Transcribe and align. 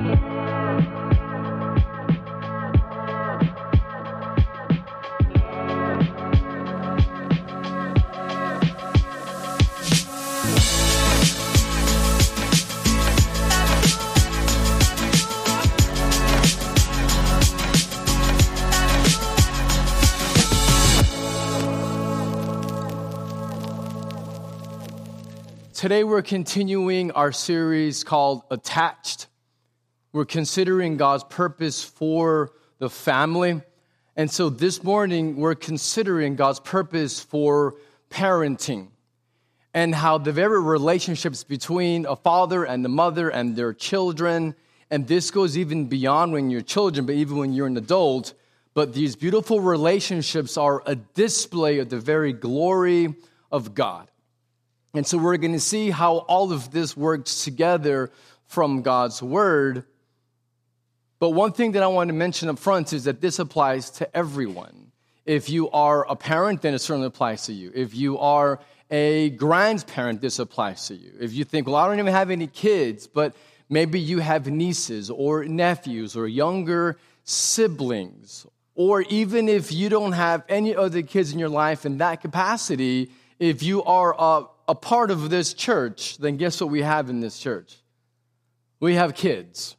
Today 0.00 0.16
we're 26.04 26.22
continuing 26.22 27.10
our 27.12 27.32
series 27.32 28.04
called 28.04 28.42
Attached. 28.50 29.29
We're 30.12 30.24
considering 30.24 30.96
God's 30.96 31.24
purpose 31.24 31.84
for 31.84 32.50
the 32.78 32.90
family. 32.90 33.60
And 34.16 34.28
so 34.28 34.48
this 34.48 34.82
morning 34.82 35.36
we're 35.36 35.54
considering 35.54 36.34
God's 36.34 36.58
purpose 36.58 37.20
for 37.20 37.76
parenting 38.10 38.88
and 39.72 39.94
how 39.94 40.18
the 40.18 40.32
very 40.32 40.60
relationships 40.60 41.44
between 41.44 42.06
a 42.06 42.16
father 42.16 42.64
and 42.64 42.84
the 42.84 42.88
mother 42.88 43.28
and 43.28 43.54
their 43.54 43.72
children, 43.72 44.56
and 44.90 45.06
this 45.06 45.30
goes 45.30 45.56
even 45.56 45.86
beyond 45.86 46.32
when 46.32 46.50
you're 46.50 46.60
children, 46.60 47.06
but 47.06 47.14
even 47.14 47.36
when 47.36 47.52
you're 47.52 47.68
an 47.68 47.76
adult. 47.76 48.34
But 48.74 48.94
these 48.94 49.14
beautiful 49.14 49.60
relationships 49.60 50.56
are 50.56 50.82
a 50.86 50.96
display 50.96 51.78
of 51.78 51.88
the 51.88 52.00
very 52.00 52.32
glory 52.32 53.14
of 53.52 53.76
God. 53.76 54.10
And 54.92 55.06
so 55.06 55.18
we're 55.18 55.36
going 55.36 55.52
to 55.52 55.60
see 55.60 55.90
how 55.90 56.18
all 56.18 56.52
of 56.52 56.72
this 56.72 56.96
works 56.96 57.44
together 57.44 58.10
from 58.46 58.82
God's 58.82 59.22
word. 59.22 59.84
But 61.20 61.30
one 61.30 61.52
thing 61.52 61.72
that 61.72 61.82
I 61.84 61.86
want 61.86 62.08
to 62.08 62.14
mention 62.14 62.48
up 62.48 62.58
front 62.58 62.92
is 62.92 63.04
that 63.04 63.20
this 63.20 63.38
applies 63.38 63.90
to 63.92 64.16
everyone. 64.16 64.90
If 65.24 65.48
you 65.48 65.70
are 65.70 66.04
a 66.10 66.16
parent, 66.16 66.62
then 66.62 66.74
it 66.74 66.80
certainly 66.80 67.06
applies 67.06 67.46
to 67.46 67.52
you. 67.52 67.70
If 67.72 67.94
you 67.94 68.18
are 68.18 68.58
a 68.90 69.30
grandparent, 69.30 70.20
this 70.20 70.40
applies 70.40 70.88
to 70.88 70.96
you. 70.96 71.12
If 71.20 71.32
you 71.32 71.44
think, 71.44 71.68
well, 71.68 71.76
I 71.76 71.86
don't 71.86 72.00
even 72.00 72.12
have 72.12 72.30
any 72.30 72.48
kids, 72.48 73.06
but 73.06 73.36
maybe 73.68 74.00
you 74.00 74.18
have 74.18 74.48
nieces 74.48 75.10
or 75.10 75.44
nephews 75.44 76.16
or 76.16 76.26
younger 76.26 76.98
siblings, 77.22 78.46
or 78.74 79.02
even 79.02 79.48
if 79.48 79.70
you 79.70 79.88
don't 79.88 80.12
have 80.12 80.42
any 80.48 80.74
other 80.74 81.02
kids 81.02 81.32
in 81.32 81.38
your 81.38 81.50
life 81.50 81.86
in 81.86 81.98
that 81.98 82.22
capacity, 82.22 83.10
if 83.38 83.62
you 83.62 83.84
are 83.84 84.16
a 84.18 84.46
a 84.70 84.74
part 84.74 85.10
of 85.10 85.30
this 85.30 85.52
church, 85.52 86.16
then 86.18 86.36
guess 86.36 86.60
what 86.60 86.70
we 86.70 86.82
have 86.82 87.10
in 87.10 87.18
this 87.18 87.40
church? 87.40 87.76
We 88.78 88.94
have 88.94 89.16
kids. 89.16 89.76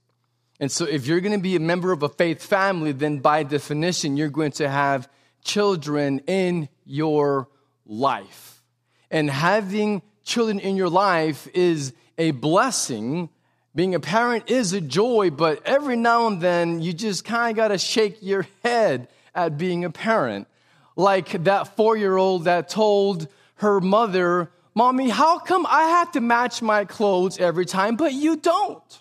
And 0.62 0.72
so, 0.72 0.86
if 0.86 1.08
you're 1.08 1.22
going 1.22 1.34
to 1.34 1.42
be 1.42 1.56
a 1.56 1.60
member 1.60 1.92
of 1.92 2.04
a 2.04 2.10
faith 2.10 2.44
family, 2.44 2.92
then 2.92 3.18
by 3.18 3.42
definition, 3.42 4.16
you're 4.16 4.30
going 4.30 4.52
to 4.54 4.70
have 4.70 5.10
children 5.44 6.20
in 6.28 6.70
your 6.86 7.50
life. 7.88 8.62
And 9.10 9.28
having 9.28 10.04
children 10.24 10.60
in 10.60 10.76
your 10.76 10.88
life 10.88 11.48
is 11.56 11.94
a 12.20 12.30
blessing. 12.30 13.30
Being 13.74 13.96
a 13.96 14.00
parent 14.00 14.52
is 14.52 14.72
a 14.74 14.82
joy, 14.82 15.32
but 15.32 15.66
every 15.66 15.96
now 15.96 16.28
and 16.28 16.40
then 16.40 16.80
you 16.80 16.94
just 16.94 17.26
kind 17.26 17.50
of 17.50 17.56
got 17.56 17.70
to 17.70 17.80
shake 17.80 18.18
your 18.22 18.46
head 18.64 19.08
at 19.34 19.58
being 19.58 19.84
a 19.84 19.90
parent. 19.90 20.48
Like 20.96 21.44
that 21.46 21.76
four 21.76 21.98
year 21.98 22.18
old 22.18 22.44
that 22.44 22.70
told 22.70 23.28
her 23.56 23.82
mother, 23.82 24.52
Mommy, 24.76 25.10
how 25.10 25.40
come 25.40 25.66
I 25.68 25.84
have 25.84 26.12
to 26.12 26.22
match 26.22 26.62
my 26.62 26.86
clothes 26.86 27.40
every 27.40 27.66
time, 27.66 27.96
but 27.96 28.14
you 28.14 28.36
don't? 28.36 29.01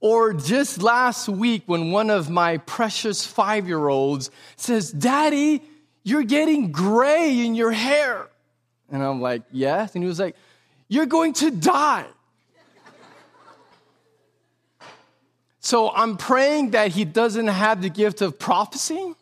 Or 0.00 0.32
just 0.32 0.82
last 0.82 1.28
week, 1.28 1.64
when 1.66 1.90
one 1.90 2.10
of 2.10 2.30
my 2.30 2.58
precious 2.58 3.24
five 3.24 3.66
year 3.66 3.88
olds 3.88 4.30
says, 4.56 4.92
Daddy, 4.92 5.62
you're 6.04 6.22
getting 6.22 6.70
gray 6.70 7.44
in 7.44 7.54
your 7.54 7.72
hair. 7.72 8.28
And 8.90 9.02
I'm 9.02 9.20
like, 9.20 9.42
Yes. 9.50 9.94
And 9.94 10.04
he 10.04 10.08
was 10.08 10.20
like, 10.20 10.36
You're 10.88 11.06
going 11.06 11.32
to 11.34 11.50
die. 11.50 12.06
so 15.60 15.90
I'm 15.90 16.16
praying 16.16 16.70
that 16.70 16.92
he 16.92 17.04
doesn't 17.04 17.48
have 17.48 17.82
the 17.82 17.90
gift 17.90 18.22
of 18.22 18.38
prophecy 18.38 19.14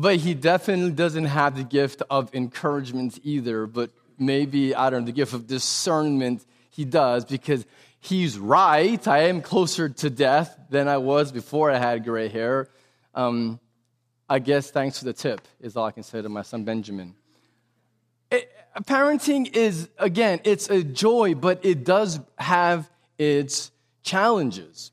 but 0.00 0.16
he 0.16 0.32
definitely 0.32 0.92
doesn't 0.92 1.26
have 1.26 1.56
the 1.56 1.62
gift 1.62 2.02
of 2.08 2.34
encouragement 2.34 3.18
either, 3.22 3.66
but 3.66 3.90
maybe, 4.18 4.74
I 4.74 4.88
don't 4.88 5.00
know, 5.00 5.06
the 5.06 5.12
gift 5.12 5.34
of 5.34 5.46
discernment 5.46 6.42
he 6.70 6.86
does 6.86 7.26
because 7.26 7.66
he's 8.00 8.38
right. 8.38 9.06
I 9.06 9.24
am 9.24 9.42
closer 9.42 9.88
to 9.88 10.10
death 10.10 10.58
than 10.70 10.88
I 10.88 10.96
was 10.96 11.30
before 11.30 11.70
I 11.70 11.78
had 11.78 12.04
gray 12.04 12.28
hair. 12.28 12.68
Um, 13.14 13.60
I 14.28 14.38
guess 14.38 14.70
thanks 14.70 14.98
for 14.98 15.04
the 15.04 15.12
tip, 15.12 15.46
is 15.60 15.76
all 15.76 15.86
I 15.86 15.90
can 15.90 16.02
say 16.02 16.22
to 16.22 16.28
my 16.28 16.42
son 16.42 16.64
Benjamin. 16.64 17.14
It, 18.30 18.50
parenting 18.84 19.54
is, 19.54 19.88
again, 19.98 20.40
it's 20.44 20.70
a 20.70 20.82
joy, 20.82 21.34
but 21.34 21.64
it 21.64 21.84
does 21.84 22.20
have 22.38 22.88
its 23.18 23.70
challenges. 24.02 24.92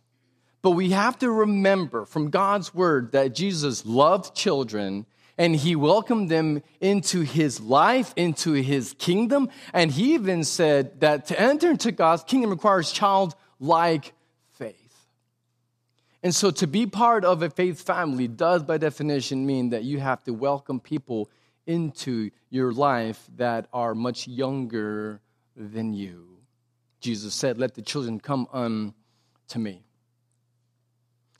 But 0.62 0.72
we 0.72 0.90
have 0.90 1.20
to 1.20 1.30
remember 1.32 2.06
from 2.06 2.30
God's 2.30 2.74
word 2.74 3.12
that 3.12 3.36
Jesus 3.36 3.86
loved 3.86 4.36
children 4.36 5.06
and 5.38 5.56
he 5.56 5.76
welcomed 5.76 6.30
them 6.30 6.64
into 6.82 7.22
his 7.22 7.60
life, 7.60 8.14
into 8.16 8.54
his 8.54 8.96
kingdom. 8.98 9.50
And 9.74 9.92
he 9.92 10.16
even 10.16 10.44
said 10.44 11.00
that 11.02 11.28
to 11.28 11.40
enter 11.40 11.72
into 11.72 11.92
God's 11.92 12.24
kingdom 12.24 12.50
requires 12.50 12.92
childlike 12.92 14.14
faith. 14.52 15.08
And 16.24 16.34
so 16.34 16.50
to 16.52 16.68
be 16.68 16.88
part 16.88 17.24
of 17.24 17.44
a 17.44 17.50
faith 17.50 17.82
family 17.82 18.28
does, 18.28 18.64
by 18.64 18.78
definition, 18.78 19.46
mean 19.46 19.70
that 19.70 19.84
you 19.84 20.00
have 20.00 20.24
to 20.24 20.34
welcome 20.34 20.80
people 20.80 21.30
into 21.68 22.32
your 22.50 22.72
life 22.72 23.24
that 23.36 23.68
are 23.74 23.94
much 23.94 24.28
younger 24.28 25.22
than 25.56 25.94
you. 25.94 26.26
Jesus 27.00 27.34
said, 27.34 27.60
Let 27.60 27.76
the 27.76 27.82
children 27.82 28.20
come 28.20 28.48
unto 28.52 29.60
me. 29.60 29.87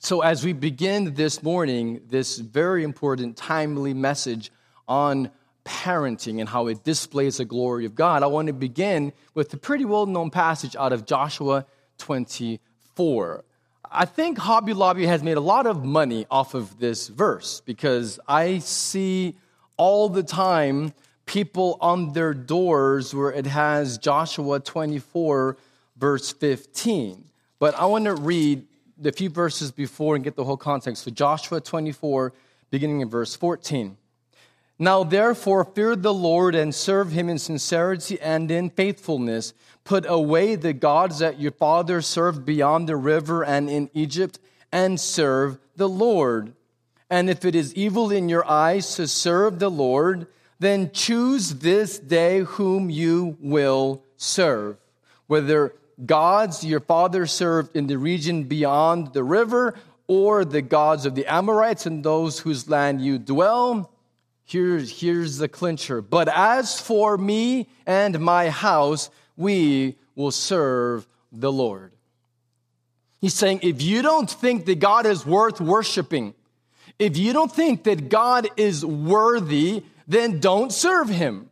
So, 0.00 0.20
as 0.20 0.44
we 0.44 0.52
begin 0.52 1.14
this 1.14 1.42
morning, 1.42 2.02
this 2.06 2.38
very 2.38 2.84
important, 2.84 3.36
timely 3.36 3.92
message 3.92 4.52
on 4.86 5.28
parenting 5.64 6.38
and 6.38 6.48
how 6.48 6.68
it 6.68 6.84
displays 6.84 7.38
the 7.38 7.44
glory 7.44 7.84
of 7.84 7.96
God, 7.96 8.22
I 8.22 8.26
want 8.26 8.46
to 8.46 8.52
begin 8.52 9.12
with 9.34 9.52
a 9.54 9.56
pretty 9.56 9.84
well 9.84 10.06
known 10.06 10.30
passage 10.30 10.76
out 10.76 10.92
of 10.92 11.04
Joshua 11.04 11.66
24. 11.98 13.44
I 13.90 14.04
think 14.04 14.38
Hobby 14.38 14.72
Lobby 14.72 15.04
has 15.06 15.24
made 15.24 15.36
a 15.36 15.40
lot 15.40 15.66
of 15.66 15.84
money 15.84 16.26
off 16.30 16.54
of 16.54 16.78
this 16.78 17.08
verse 17.08 17.60
because 17.66 18.20
I 18.28 18.58
see 18.60 19.36
all 19.76 20.08
the 20.08 20.22
time 20.22 20.94
people 21.26 21.76
on 21.80 22.12
their 22.12 22.34
doors 22.34 23.12
where 23.12 23.32
it 23.32 23.46
has 23.46 23.98
Joshua 23.98 24.60
24, 24.60 25.56
verse 25.96 26.32
15. 26.32 27.24
But 27.58 27.74
I 27.74 27.86
want 27.86 28.04
to 28.04 28.14
read 28.14 28.64
the 28.98 29.12
few 29.12 29.30
verses 29.30 29.70
before 29.70 30.14
and 30.14 30.24
get 30.24 30.36
the 30.36 30.44
whole 30.44 30.56
context. 30.56 31.04
So, 31.04 31.10
Joshua 31.10 31.60
24, 31.60 32.32
beginning 32.70 33.00
in 33.00 33.08
verse 33.08 33.36
14. 33.36 33.96
Now, 34.78 35.02
therefore, 35.02 35.64
fear 35.64 35.96
the 35.96 36.14
Lord 36.14 36.54
and 36.54 36.74
serve 36.74 37.10
him 37.10 37.28
in 37.28 37.38
sincerity 37.38 38.20
and 38.20 38.50
in 38.50 38.70
faithfulness. 38.70 39.52
Put 39.84 40.04
away 40.08 40.54
the 40.54 40.72
gods 40.72 41.18
that 41.18 41.40
your 41.40 41.50
fathers 41.50 42.06
served 42.06 42.44
beyond 42.44 42.88
the 42.88 42.96
river 42.96 43.44
and 43.44 43.68
in 43.68 43.90
Egypt, 43.92 44.38
and 44.70 45.00
serve 45.00 45.58
the 45.76 45.88
Lord. 45.88 46.52
And 47.10 47.30
if 47.30 47.44
it 47.44 47.54
is 47.54 47.74
evil 47.74 48.10
in 48.10 48.28
your 48.28 48.48
eyes 48.48 48.94
to 48.96 49.08
serve 49.08 49.58
the 49.58 49.70
Lord, 49.70 50.26
then 50.60 50.90
choose 50.92 51.54
this 51.54 51.98
day 51.98 52.40
whom 52.40 52.90
you 52.90 53.36
will 53.40 54.02
serve, 54.16 54.76
whether 55.26 55.74
gods 56.04 56.64
your 56.64 56.80
father 56.80 57.26
served 57.26 57.76
in 57.76 57.86
the 57.86 57.98
region 57.98 58.44
beyond 58.44 59.12
the 59.12 59.24
river, 59.24 59.74
or 60.06 60.44
the 60.44 60.62
gods 60.62 61.04
of 61.04 61.14
the 61.14 61.26
Amorites 61.26 61.84
and 61.84 62.02
those 62.02 62.38
whose 62.38 62.68
land 62.68 63.00
you 63.02 63.18
dwell. 63.18 63.92
Here's, 64.44 65.00
here's 65.00 65.36
the 65.36 65.48
clincher. 65.48 66.00
But 66.00 66.28
as 66.28 66.80
for 66.80 67.18
me 67.18 67.68
and 67.86 68.18
my 68.18 68.48
house, 68.48 69.10
we 69.36 69.96
will 70.14 70.30
serve 70.30 71.06
the 71.30 71.52
Lord. 71.52 71.92
He's 73.20 73.34
saying, 73.34 73.60
if 73.62 73.82
you 73.82 74.00
don't 74.00 74.30
think 74.30 74.64
that 74.66 74.78
God 74.78 75.04
is 75.04 75.26
worth 75.26 75.60
worshiping, 75.60 76.32
if 76.98 77.18
you 77.18 77.34
don't 77.34 77.52
think 77.52 77.84
that 77.84 78.08
God 78.08 78.48
is 78.56 78.86
worthy, 78.86 79.82
then 80.06 80.40
don't 80.40 80.72
serve 80.72 81.10
him. 81.10 81.50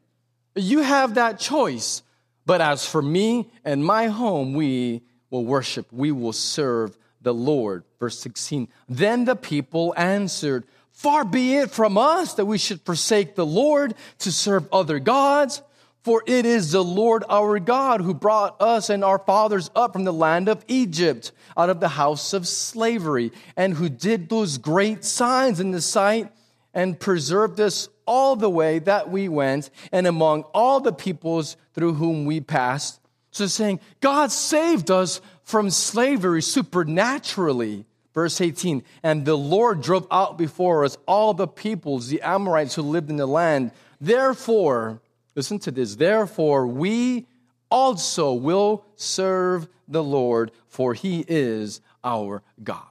You 0.54 0.81
have 0.81 1.16
that 1.16 1.38
choice. 1.38 2.02
But 2.46 2.60
as 2.60 2.87
for 2.87 3.02
me 3.02 3.50
and 3.64 3.84
my 3.84 4.06
home, 4.06 4.54
we 4.54 5.02
will 5.31 5.44
worship, 5.44 5.93
we 5.93 6.12
will 6.12 6.32
serve 6.32 6.96
the 7.20 7.34
Lord. 7.34 7.82
Verse 7.98 8.19
16. 8.20 8.69
Then 8.88 9.25
the 9.25 9.37
people 9.37 9.93
answered, 9.96 10.64
Far 10.93 11.25
be 11.25 11.56
it 11.56 11.70
from 11.70 11.98
us 11.98 12.34
that 12.34 12.46
we 12.46 12.56
should 12.56 12.81
forsake 12.82 13.34
the 13.34 13.44
Lord 13.44 13.94
to 14.20 14.32
serve 14.32 14.72
other 14.72 14.98
gods. 14.98 15.60
For 16.04 16.22
it 16.25 16.46
is 16.46 16.70
the 16.70 16.84
Lord 16.84 17.25
our 17.28 17.58
God 17.58 18.00
who 18.00 18.14
brought 18.14 18.62
us 18.62 18.90
and 18.90 19.02
our 19.02 19.19
fathers 19.19 19.70
up 19.75 19.93
from 19.93 20.04
the 20.04 20.12
land 20.12 20.48
of 20.48 20.64
Egypt, 20.69 21.32
out 21.56 21.69
of 21.69 21.81
the 21.81 21.88
house 21.88 22.32
of 22.32 22.46
slavery, 22.46 23.32
and 23.56 23.75
who 23.75 23.88
did 23.88 24.28
those 24.28 24.56
great 24.56 25.04
signs 25.04 25.58
in 25.58 25.72
the 25.72 25.81
sight 25.81 26.31
and 26.76 27.00
preserved 27.00 27.58
us 27.58 27.88
all 28.06 28.37
the 28.37 28.49
way 28.49 28.78
that 28.78 29.11
we 29.11 29.28
went 29.28 29.70
and 29.90 30.06
among 30.06 30.43
all 30.55 30.78
the 30.78 30.93
peoples 30.93 31.56
through 31.75 31.94
whom 31.94 32.25
we 32.25 32.40
passed. 32.40 33.00
So 33.32 33.49
saying, 33.49 33.81
God 34.00 34.31
saved 34.31 34.93
us 34.93 35.20
from 35.43 35.70
slavery 35.70 36.40
supernaturally. 36.40 37.84
Verse 38.14 38.40
18, 38.40 38.84
and 39.02 39.25
the 39.25 39.37
Lord 39.37 39.82
drove 39.82 40.06
out 40.11 40.38
before 40.38 40.84
us 40.84 40.96
all 41.06 41.34
the 41.34 41.49
peoples, 41.49 42.08
the 42.08 42.23
Amorites 42.23 42.76
who 42.76 42.82
lived 42.82 43.11
in 43.11 43.17
the 43.17 43.26
land. 43.26 43.72
Therefore, 44.00 45.00
Listen 45.37 45.58
to 45.61 45.70
this. 45.70 45.96
Therefore, 45.96 46.67
we 46.67 47.26
also 47.70 48.32
will 48.32 48.84
serve 48.96 49.69
the 49.87 50.02
Lord, 50.02 50.50
for 50.67 50.94
he 50.94 51.25
is 51.29 51.82
our 52.02 52.43
God. 52.64 52.82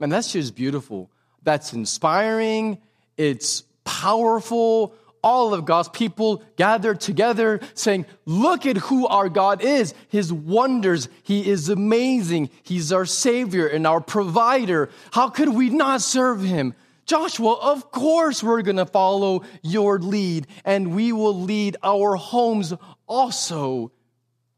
And 0.00 0.10
that's 0.10 0.32
just 0.32 0.54
beautiful. 0.54 1.10
That's 1.42 1.72
inspiring. 1.72 2.78
It's 3.18 3.64
powerful. 3.84 4.94
All 5.22 5.52
of 5.52 5.64
God's 5.64 5.88
people 5.88 6.42
gathered 6.56 7.00
together 7.00 7.60
saying, 7.74 8.06
Look 8.24 8.64
at 8.64 8.76
who 8.76 9.06
our 9.08 9.28
God 9.28 9.60
is. 9.62 9.92
His 10.08 10.32
wonders. 10.32 11.08
He 11.24 11.50
is 11.50 11.68
amazing. 11.68 12.48
He's 12.62 12.92
our 12.92 13.04
Savior 13.04 13.66
and 13.66 13.86
our 13.86 14.00
provider. 14.00 14.88
How 15.10 15.28
could 15.28 15.50
we 15.50 15.68
not 15.68 16.00
serve 16.00 16.42
Him? 16.42 16.74
Joshua, 17.04 17.54
of 17.54 17.90
course 17.90 18.42
we're 18.42 18.62
going 18.62 18.76
to 18.76 18.86
follow 18.86 19.42
your 19.62 19.98
lead, 19.98 20.46
and 20.64 20.94
we 20.94 21.10
will 21.10 21.40
lead 21.40 21.78
our 21.82 22.16
homes 22.16 22.74
also 23.06 23.90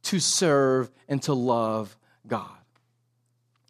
to 0.03 0.19
serve 0.19 0.91
and 1.09 1.23
to 1.23 1.33
love 1.33 1.97
God. 2.27 2.51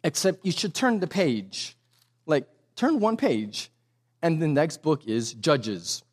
Except 0.03 0.43
you 0.43 0.51
should 0.51 0.73
turn 0.73 0.99
the 0.99 1.05
page, 1.05 1.77
like 2.25 2.47
turn 2.75 2.99
one 2.99 3.17
page, 3.17 3.69
and 4.21 4.41
the 4.41 4.47
next 4.47 4.81
book 4.81 5.07
is 5.07 5.33
Judges. 5.33 6.03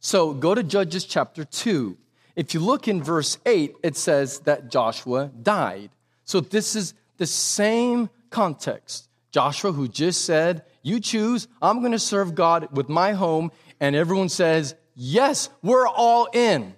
So 0.00 0.32
go 0.32 0.54
to 0.54 0.62
Judges 0.62 1.04
chapter 1.04 1.44
2. 1.44 1.96
If 2.36 2.54
you 2.54 2.60
look 2.60 2.86
in 2.86 3.02
verse 3.02 3.38
8, 3.46 3.76
it 3.82 3.96
says 3.96 4.40
that 4.40 4.70
Joshua 4.70 5.30
died. 5.42 5.90
So 6.24 6.40
this 6.40 6.76
is 6.76 6.94
the 7.16 7.26
same 7.26 8.10
context. 8.30 9.08
Joshua, 9.30 9.72
who 9.72 9.88
just 9.88 10.24
said, 10.24 10.64
You 10.82 11.00
choose, 11.00 11.48
I'm 11.60 11.80
going 11.80 11.92
to 11.92 11.98
serve 11.98 12.34
God 12.34 12.68
with 12.76 12.88
my 12.88 13.12
home. 13.12 13.50
And 13.80 13.96
everyone 13.96 14.28
says, 14.28 14.74
Yes, 14.94 15.48
we're 15.62 15.86
all 15.86 16.28
in. 16.32 16.74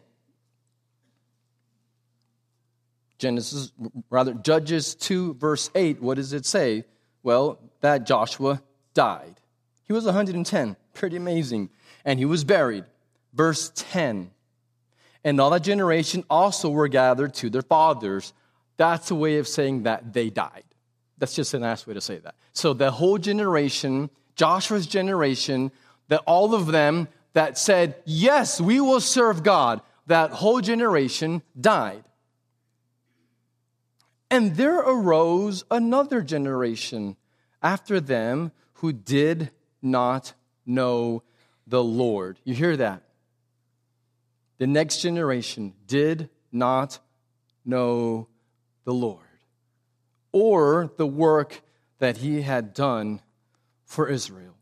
Genesis, 3.18 3.72
rather, 4.10 4.32
Judges 4.32 4.94
2, 4.94 5.34
verse 5.34 5.70
8, 5.74 6.00
what 6.00 6.16
does 6.16 6.32
it 6.32 6.46
say? 6.46 6.84
Well, 7.24 7.58
that 7.80 8.06
Joshua 8.06 8.62
died. 8.94 9.40
He 9.88 9.92
was 9.92 10.04
110, 10.04 10.76
pretty 10.94 11.16
amazing. 11.16 11.70
And 12.04 12.20
he 12.20 12.24
was 12.24 12.44
buried. 12.44 12.84
Verse 13.34 13.72
10, 13.74 14.30
and 15.24 15.40
all 15.40 15.50
that 15.50 15.62
generation 15.62 16.24
also 16.30 16.70
were 16.70 16.88
gathered 16.88 17.34
to 17.34 17.50
their 17.50 17.62
fathers. 17.62 18.32
That's 18.76 19.10
a 19.10 19.14
way 19.14 19.38
of 19.38 19.48
saying 19.48 19.82
that 19.82 20.12
they 20.12 20.30
died. 20.30 20.64
That's 21.18 21.34
just 21.34 21.54
a 21.54 21.58
nice 21.58 21.86
way 21.86 21.94
to 21.94 22.00
say 22.00 22.18
that. 22.18 22.34
So 22.52 22.72
the 22.72 22.90
whole 22.90 23.18
generation, 23.18 24.10
Joshua's 24.36 24.86
generation, 24.86 25.72
that 26.08 26.22
all 26.26 26.54
of 26.54 26.68
them 26.68 27.08
that 27.32 27.58
said, 27.58 27.96
Yes, 28.04 28.60
we 28.60 28.80
will 28.80 29.00
serve 29.00 29.42
God, 29.42 29.82
that 30.06 30.30
whole 30.30 30.60
generation 30.60 31.42
died. 31.60 32.04
And 34.30 34.56
there 34.56 34.78
arose 34.78 35.64
another 35.70 36.22
generation 36.22 37.16
after 37.62 37.98
them 38.00 38.52
who 38.74 38.92
did 38.92 39.50
not 39.82 40.32
know 40.66 41.22
the 41.66 41.82
Lord. 41.82 42.38
You 42.44 42.54
hear 42.54 42.76
that? 42.76 43.02
The 44.58 44.66
next 44.66 45.00
generation 45.00 45.74
did 45.86 46.30
not 46.50 46.98
know 47.64 48.28
the 48.84 48.92
Lord 48.92 49.20
or 50.32 50.90
the 50.96 51.06
work 51.06 51.62
that 51.98 52.18
he 52.18 52.42
had 52.42 52.74
done 52.74 53.20
for 53.84 54.08
Israel. 54.08 54.54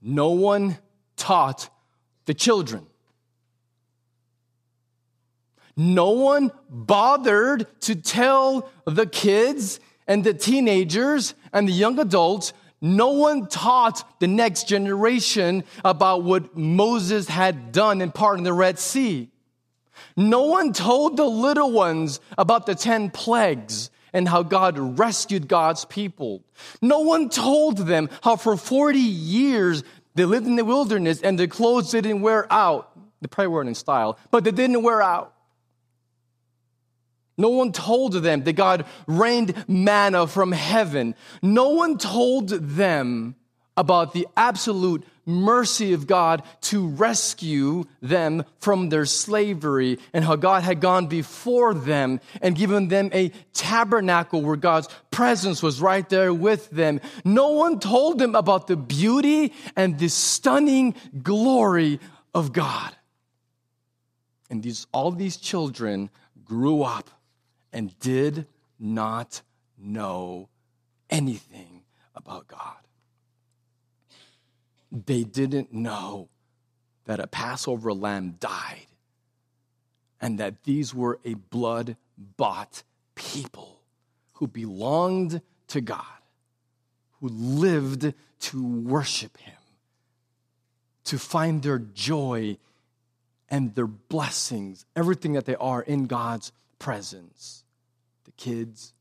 No 0.00 0.30
one 0.30 0.78
taught 1.16 1.70
the 2.26 2.34
children. 2.34 2.86
No 5.76 6.10
one 6.10 6.52
bothered 6.68 7.66
to 7.82 7.94
tell 7.94 8.68
the 8.84 9.06
kids 9.06 9.80
and 10.06 10.24
the 10.24 10.34
teenagers 10.34 11.34
and 11.52 11.68
the 11.68 11.72
young 11.72 11.98
adults. 11.98 12.52
No 12.80 13.10
one 13.12 13.46
taught 13.46 14.20
the 14.20 14.26
next 14.26 14.68
generation 14.68 15.64
about 15.84 16.24
what 16.24 16.56
Moses 16.56 17.28
had 17.28 17.70
done 17.70 18.00
in 18.00 18.10
parting 18.10 18.44
the 18.44 18.52
Red 18.52 18.78
Sea. 18.78 19.30
No 20.16 20.44
one 20.44 20.72
told 20.72 21.16
the 21.16 21.24
little 21.24 21.70
ones 21.70 22.20
about 22.36 22.66
the 22.66 22.74
10 22.74 23.10
plagues 23.10 23.90
and 24.12 24.28
how 24.28 24.42
God 24.42 24.98
rescued 24.98 25.48
God's 25.48 25.84
people. 25.84 26.44
No 26.80 27.00
one 27.00 27.28
told 27.28 27.78
them 27.78 28.10
how 28.22 28.36
for 28.36 28.56
40 28.56 28.98
years 28.98 29.84
they 30.14 30.24
lived 30.24 30.46
in 30.46 30.56
the 30.56 30.64
wilderness 30.64 31.22
and 31.22 31.38
their 31.38 31.46
clothes 31.46 31.90
didn't 31.90 32.20
wear 32.20 32.52
out. 32.52 32.90
They 33.20 33.28
probably 33.28 33.48
weren't 33.48 33.68
in 33.68 33.74
style, 33.74 34.18
but 34.30 34.44
they 34.44 34.50
didn't 34.50 34.82
wear 34.82 35.00
out. 35.00 35.34
No 37.36 37.48
one 37.48 37.72
told 37.72 38.12
them 38.12 38.44
that 38.44 38.52
God 38.54 38.84
rained 39.06 39.64
manna 39.68 40.26
from 40.26 40.52
heaven. 40.52 41.14
No 41.40 41.70
one 41.70 41.98
told 41.98 42.50
them 42.50 43.36
about 43.76 44.12
the 44.12 44.28
absolute 44.36 45.04
mercy 45.24 45.92
of 45.92 46.06
God 46.06 46.42
to 46.60 46.88
rescue 46.88 47.84
them 48.00 48.44
from 48.58 48.88
their 48.88 49.06
slavery 49.06 49.98
and 50.12 50.24
how 50.24 50.36
God 50.36 50.62
had 50.62 50.80
gone 50.80 51.06
before 51.06 51.72
them 51.72 52.20
and 52.40 52.56
given 52.56 52.88
them 52.88 53.08
a 53.12 53.30
tabernacle 53.54 54.42
where 54.42 54.56
God's 54.56 54.88
presence 55.10 55.62
was 55.62 55.80
right 55.80 56.08
there 56.08 56.34
with 56.34 56.68
them. 56.70 57.00
No 57.24 57.50
one 57.50 57.78
told 57.78 58.18
them 58.18 58.34
about 58.34 58.66
the 58.66 58.76
beauty 58.76 59.52
and 59.76 59.98
the 59.98 60.08
stunning 60.08 60.94
glory 61.22 62.00
of 62.34 62.52
God. 62.52 62.94
And 64.50 64.62
these, 64.62 64.86
all 64.92 65.12
these 65.12 65.36
children 65.36 66.10
grew 66.44 66.82
up 66.82 67.08
and 67.72 67.98
did 68.00 68.46
not 68.78 69.42
know 69.78 70.48
anything 71.10 71.82
about 72.14 72.46
God. 72.48 72.76
They 74.90 75.24
didn't 75.24 75.72
know 75.72 76.28
that 77.06 77.20
a 77.20 77.26
Passover 77.26 77.92
lamb 77.92 78.36
died 78.38 78.86
and 80.20 80.38
that 80.38 80.64
these 80.64 80.94
were 80.94 81.18
a 81.24 81.34
blood 81.34 81.96
bought 82.36 82.82
people 83.14 83.80
who 84.34 84.46
belonged 84.46 85.40
to 85.68 85.80
God, 85.80 86.04
who 87.20 87.28
lived 87.28 88.12
to 88.40 88.66
worship 88.66 89.36
Him, 89.38 89.54
to 91.04 91.18
find 91.18 91.62
their 91.62 91.78
joy 91.78 92.58
and 93.48 93.74
their 93.74 93.86
blessings, 93.86 94.84
everything 94.94 95.32
that 95.32 95.44
they 95.44 95.56
are 95.56 95.82
in 95.82 96.06
God's 96.06 96.52
presence. 96.82 97.62
The 98.24 98.32
kids 98.32 98.92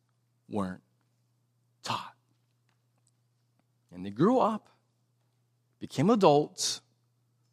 weren't 0.48 0.84
taught. 1.84 2.14
And 3.92 4.06
they 4.06 4.12
grew 4.12 4.38
up 4.38 4.70
became 5.80 6.12
adults 6.12 6.80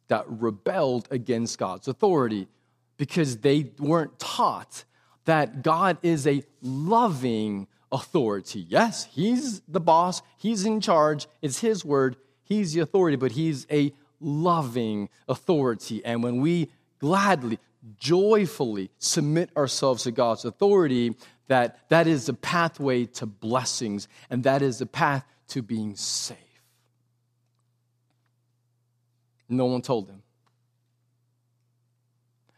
that 0.07 0.23
rebelled 0.27 1.07
against 1.09 1.57
God's 1.57 1.87
authority 1.87 2.47
because 2.95 3.37
they 3.37 3.71
weren't 3.79 4.19
taught 4.19 4.85
that 5.25 5.63
God 5.63 5.97
is 6.03 6.27
a 6.27 6.43
loving 6.61 7.67
authority. 7.91 8.59
Yes, 8.69 9.05
He's 9.05 9.61
the 9.67 9.79
boss, 9.79 10.21
He's 10.37 10.63
in 10.63 10.79
charge, 10.79 11.27
it's 11.41 11.59
His 11.59 11.83
word, 11.83 12.17
He's 12.43 12.73
the 12.73 12.81
authority, 12.81 13.17
but 13.17 13.31
He's 13.31 13.65
a 13.71 13.93
loving 14.19 15.09
authority. 15.27 16.05
And 16.05 16.21
when 16.23 16.39
we 16.39 16.69
gladly, 16.99 17.57
joyfully 17.97 18.91
submit 18.97 19.49
ourselves 19.55 20.03
to 20.03 20.11
God's 20.11 20.45
authority, 20.45 21.15
that 21.47 21.89
that 21.89 22.07
is 22.07 22.25
the 22.25 22.33
pathway 22.33 23.05
to 23.05 23.25
blessings 23.25 24.07
and 24.29 24.43
that 24.43 24.61
is 24.61 24.79
the 24.79 24.85
path 24.85 25.25
to 25.49 25.61
being 25.61 25.95
safe. 25.95 26.37
No 29.47 29.65
one 29.65 29.81
told 29.81 30.09
him. 30.09 30.21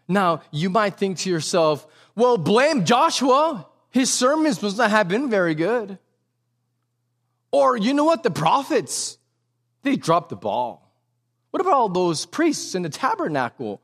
Now, 0.08 0.42
you 0.51 0.70
might 0.70 0.98
think 0.98 1.20
to 1.20 1.30
yourself, 1.30 1.88
well, 2.16 2.38
blame 2.38 2.84
Joshua. 2.84 3.68
His 3.92 4.12
sermons 4.12 4.62
must 4.62 4.78
not 4.78 4.92
have 4.92 5.08
been 5.08 5.30
very 5.30 5.56
good. 5.56 5.98
Or, 7.51 7.78
you 7.78 7.94
know 7.94 8.04
what? 8.04 8.24
The 8.24 8.32
prophets, 8.32 9.18
they 9.84 9.96
dropped 9.96 10.30
the 10.30 10.36
ball. 10.36 10.94
What 11.51 11.62
about 11.62 11.74
all 11.74 11.90
those 11.90 12.25
priests 12.25 12.75
in 12.75 12.82
the 12.82 12.90
tabernacle? 12.90 13.82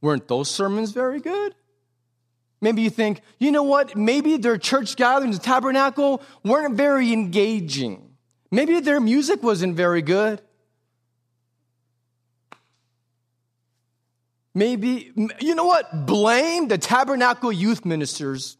Weren't 0.00 0.28
those 0.28 0.50
sermons 0.50 0.92
very 0.92 1.20
good? 1.20 1.54
Maybe 2.60 2.82
you 2.82 2.90
think, 2.90 3.20
you 3.38 3.52
know 3.52 3.62
what? 3.62 3.96
Maybe 3.96 4.36
their 4.36 4.58
church 4.58 4.96
gatherings, 4.96 5.38
the 5.38 5.44
tabernacle, 5.44 6.22
weren't 6.42 6.76
very 6.76 7.12
engaging. 7.12 8.16
Maybe 8.50 8.80
their 8.80 9.00
music 9.00 9.42
wasn't 9.42 9.76
very 9.76 10.02
good. 10.02 10.40
Maybe, 14.54 15.12
you 15.40 15.54
know 15.54 15.66
what? 15.66 16.06
Blame 16.06 16.68
the 16.68 16.78
tabernacle 16.78 17.52
youth 17.52 17.84
ministers. 17.84 18.56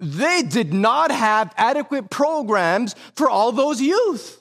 They 0.00 0.42
did 0.42 0.72
not 0.72 1.10
have 1.10 1.52
adequate 1.56 2.08
programs 2.08 2.94
for 3.14 3.28
all 3.28 3.52
those 3.52 3.80
youth. 3.80 4.40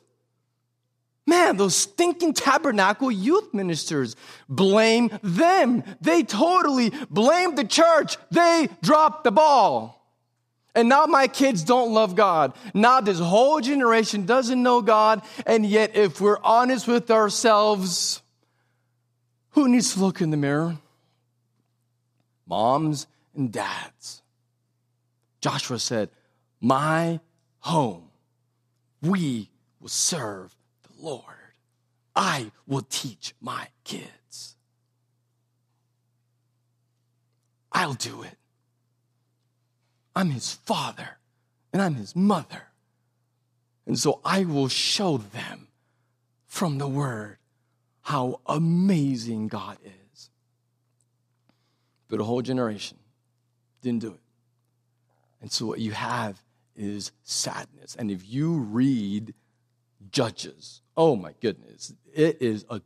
Man, 1.28 1.58
those 1.58 1.76
stinking 1.76 2.34
tabernacle 2.34 3.12
youth 3.12 3.54
ministers, 3.54 4.16
blame 4.48 5.10
them. 5.24 5.84
They 6.00 6.22
totally 6.24 6.92
blame 7.10 7.56
the 7.56 7.64
church. 7.64 8.18
They 8.30 8.70
dropped 8.84 9.24
the 9.24 9.32
ball. 9.32 9.96
And 10.76 10.90
now 10.90 11.06
my 11.06 11.28
kids 11.28 11.64
don't 11.64 11.94
love 11.94 12.16
God. 12.16 12.54
Now 12.74 13.02
this 13.02 13.18
whole 13.18 13.60
generation 13.62 14.26
doesn't 14.26 14.62
know 14.62 14.82
God. 14.82 15.24
And 15.48 15.66
yet, 15.66 15.96
if 15.96 16.22
we're 16.22 16.38
honest 16.44 16.88
with 16.88 17.10
ourselves, 17.10 18.22
who 19.52 19.70
needs 19.70 19.94
to 19.94 20.02
look 20.02 20.22
in 20.22 20.32
the 20.32 20.38
mirror? 20.38 20.78
Moms 22.46 23.08
and 23.34 23.52
dads. 23.52 24.22
Joshua 25.42 25.80
said, 25.80 26.10
My 26.60 27.20
home, 27.60 28.10
we 29.02 29.50
will 29.80 29.88
serve 29.88 30.55
Lord, 31.06 31.54
I 32.16 32.52
will 32.66 32.82
teach 32.82 33.36
my 33.40 33.68
kids. 33.84 34.56
I'll 37.72 37.94
do 37.94 38.24
it. 38.24 38.36
I'm 40.16 40.32
his 40.32 40.52
father 40.52 41.20
and 41.72 41.80
I'm 41.80 41.94
his 41.94 42.16
mother. 42.16 42.64
And 43.86 44.00
so 44.00 44.20
I 44.26 44.46
will 44.46 44.68
show 44.68 45.18
them 45.18 45.68
from 46.48 46.80
the 46.80 46.88
word 46.88 47.38
how 48.02 48.42
amazing 48.48 49.48
God 49.48 49.78
is. 49.84 50.32
But 52.08 52.20
a 52.20 52.24
whole 52.24 52.42
generation 52.42 52.98
didn't 53.84 54.02
do 54.02 54.14
it. 54.14 54.22
And 55.40 55.52
so 55.52 55.68
what 55.68 55.80
you 55.80 55.92
have 55.92 56.42
is 56.76 57.12
sadness. 57.22 57.96
And 57.96 58.10
if 58.10 58.28
you 58.28 58.58
read 58.58 59.36
Judges, 60.12 60.82
Oh 60.98 61.16
my 61.16 61.34
goodness. 61.42 61.94
It 62.14 62.42
is 62.42 62.66
a 62.70 62.82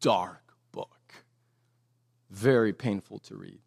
dark 0.00 0.54
book, 0.72 1.12
very 2.30 2.72
painful 2.72 3.18
to 3.20 3.36
read. 3.36 3.58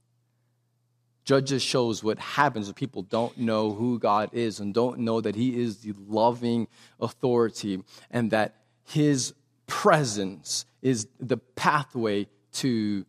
Judges 1.24 1.62
shows 1.62 2.04
what 2.04 2.18
happens 2.18 2.68
when 2.68 2.74
people 2.74 3.04
don't 3.04 3.38
know 3.38 3.72
who 3.72 4.00
God 4.00 4.30
is 4.34 4.60
and 4.60 4.74
don't 4.74 5.00
know 5.00 5.22
that 5.22 5.36
He 5.36 5.62
is 5.62 5.78
the 5.78 5.94
loving 6.08 6.68
authority 7.00 7.84
and 8.10 8.32
that 8.32 8.56
His 8.86 9.34
presence 9.68 10.66
is 10.82 11.08
the 11.20 11.38
pathway 11.38 12.28
to 12.54 13.06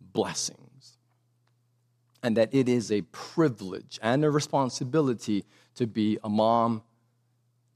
blessings. 0.00 0.98
And 2.22 2.36
that 2.38 2.54
it 2.54 2.68
is 2.68 2.90
a 2.90 3.02
privilege 3.02 3.98
and 4.02 4.24
a 4.24 4.30
responsibility 4.30 5.44
to 5.74 5.86
be 5.86 6.18
a 6.24 6.28
mom 6.28 6.82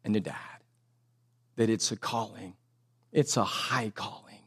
and 0.04 0.16
a 0.16 0.20
dad 0.20 0.57
that 1.58 1.68
it's 1.68 1.90
a 1.90 1.96
calling, 1.96 2.54
it's 3.10 3.36
a 3.36 3.42
high 3.42 3.90
calling 3.90 4.44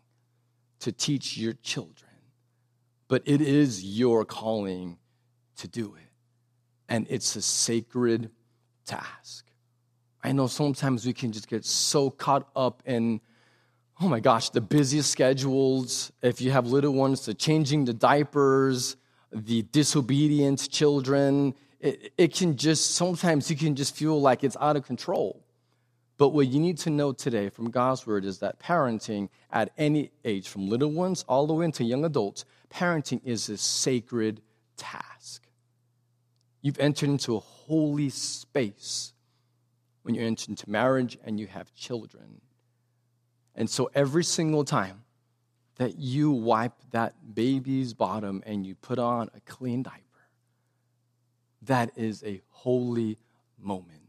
to 0.80 0.94
teach 0.94 1.38
your 1.38 1.51
children. 1.51 2.10
But 3.10 3.22
it 3.25 3.41
is 3.41 3.84
your 3.84 4.24
calling 4.24 4.98
to 5.58 5.68
do 5.68 5.96
it. 5.96 6.10
And 6.88 7.06
it's 7.10 7.36
a 7.36 7.41
sacred 7.41 8.32
task. 8.86 9.46
I 10.24 10.32
know 10.32 10.48
sometimes 10.48 11.06
we 11.06 11.12
can 11.12 11.34
just 11.34 11.50
get 11.50 11.65
so 11.65 12.10
caught 12.10 12.48
up 12.56 12.82
in, 12.86 13.20
oh 14.00 14.08
my 14.08 14.22
gosh, 14.22 14.50
the 14.50 14.62
busiest 14.62 15.12
schedules. 15.12 16.13
If 16.22 16.39
you 16.39 16.51
have 16.51 16.68
little 16.68 16.94
ones, 16.94 17.25
the 17.25 17.34
changing 17.34 17.84
the 17.84 17.94
diapers, 17.94 18.96
the 19.34 19.63
disobedient 19.63 20.70
children. 20.72 21.56
It, 21.82 22.13
it 22.18 22.34
can 22.34 22.56
just, 22.56 22.91
sometimes 22.91 23.50
you 23.51 23.58
can 23.58 23.75
just 23.75 23.98
feel 23.98 24.22
like 24.22 24.46
it's 24.46 24.56
out 24.62 24.77
of 24.77 24.86
control. 24.86 25.40
But 26.22 26.34
what 26.34 26.50
you 26.50 26.60
need 26.60 26.78
to 26.78 26.92
know 26.92 27.13
today 27.13 27.50
from 27.50 27.72
God's 27.72 28.06
word 28.06 28.25
is 28.25 28.38
that 28.42 28.60
parenting 28.60 29.30
at 29.51 29.72
any 29.75 30.12
age, 30.24 30.50
from 30.50 30.70
little 30.70 30.92
ones 30.92 31.25
all 31.28 31.48
the 31.48 31.54
way 31.56 31.66
into 31.66 31.84
young 31.84 32.06
adults, 32.06 32.46
parenting 32.70 33.22
is 33.25 33.50
a 33.50 33.58
sacred 33.58 34.40
task. 34.78 35.48
You've 36.62 36.78
entered 36.78 37.10
into 37.10 37.38
a 37.38 37.40
holy 37.40 38.10
space 38.10 39.13
when 40.04 40.13
you 40.13 40.22
enter 40.22 40.51
into 40.51 40.70
marriage 40.70 41.18
and 41.25 41.40
you 41.40 41.48
have 41.48 41.74
children. 41.74 42.40
And 43.56 43.68
so 43.68 43.90
every 43.96 44.24
single 44.24 44.63
time 44.63 45.01
that 45.78 45.98
you 45.98 46.30
wipe 46.30 46.75
that 46.92 47.16
baby's 47.34 47.96
bottom 47.96 48.44
and 48.46 48.63
you 48.63 48.75
put 48.75 49.00
on 49.00 49.32
a 49.36 49.40
clean 49.40 49.82
diaper, 49.82 50.28
that 51.63 51.90
is 51.96 52.24
a 52.24 52.44
holy 52.51 53.18
moment 53.60 54.00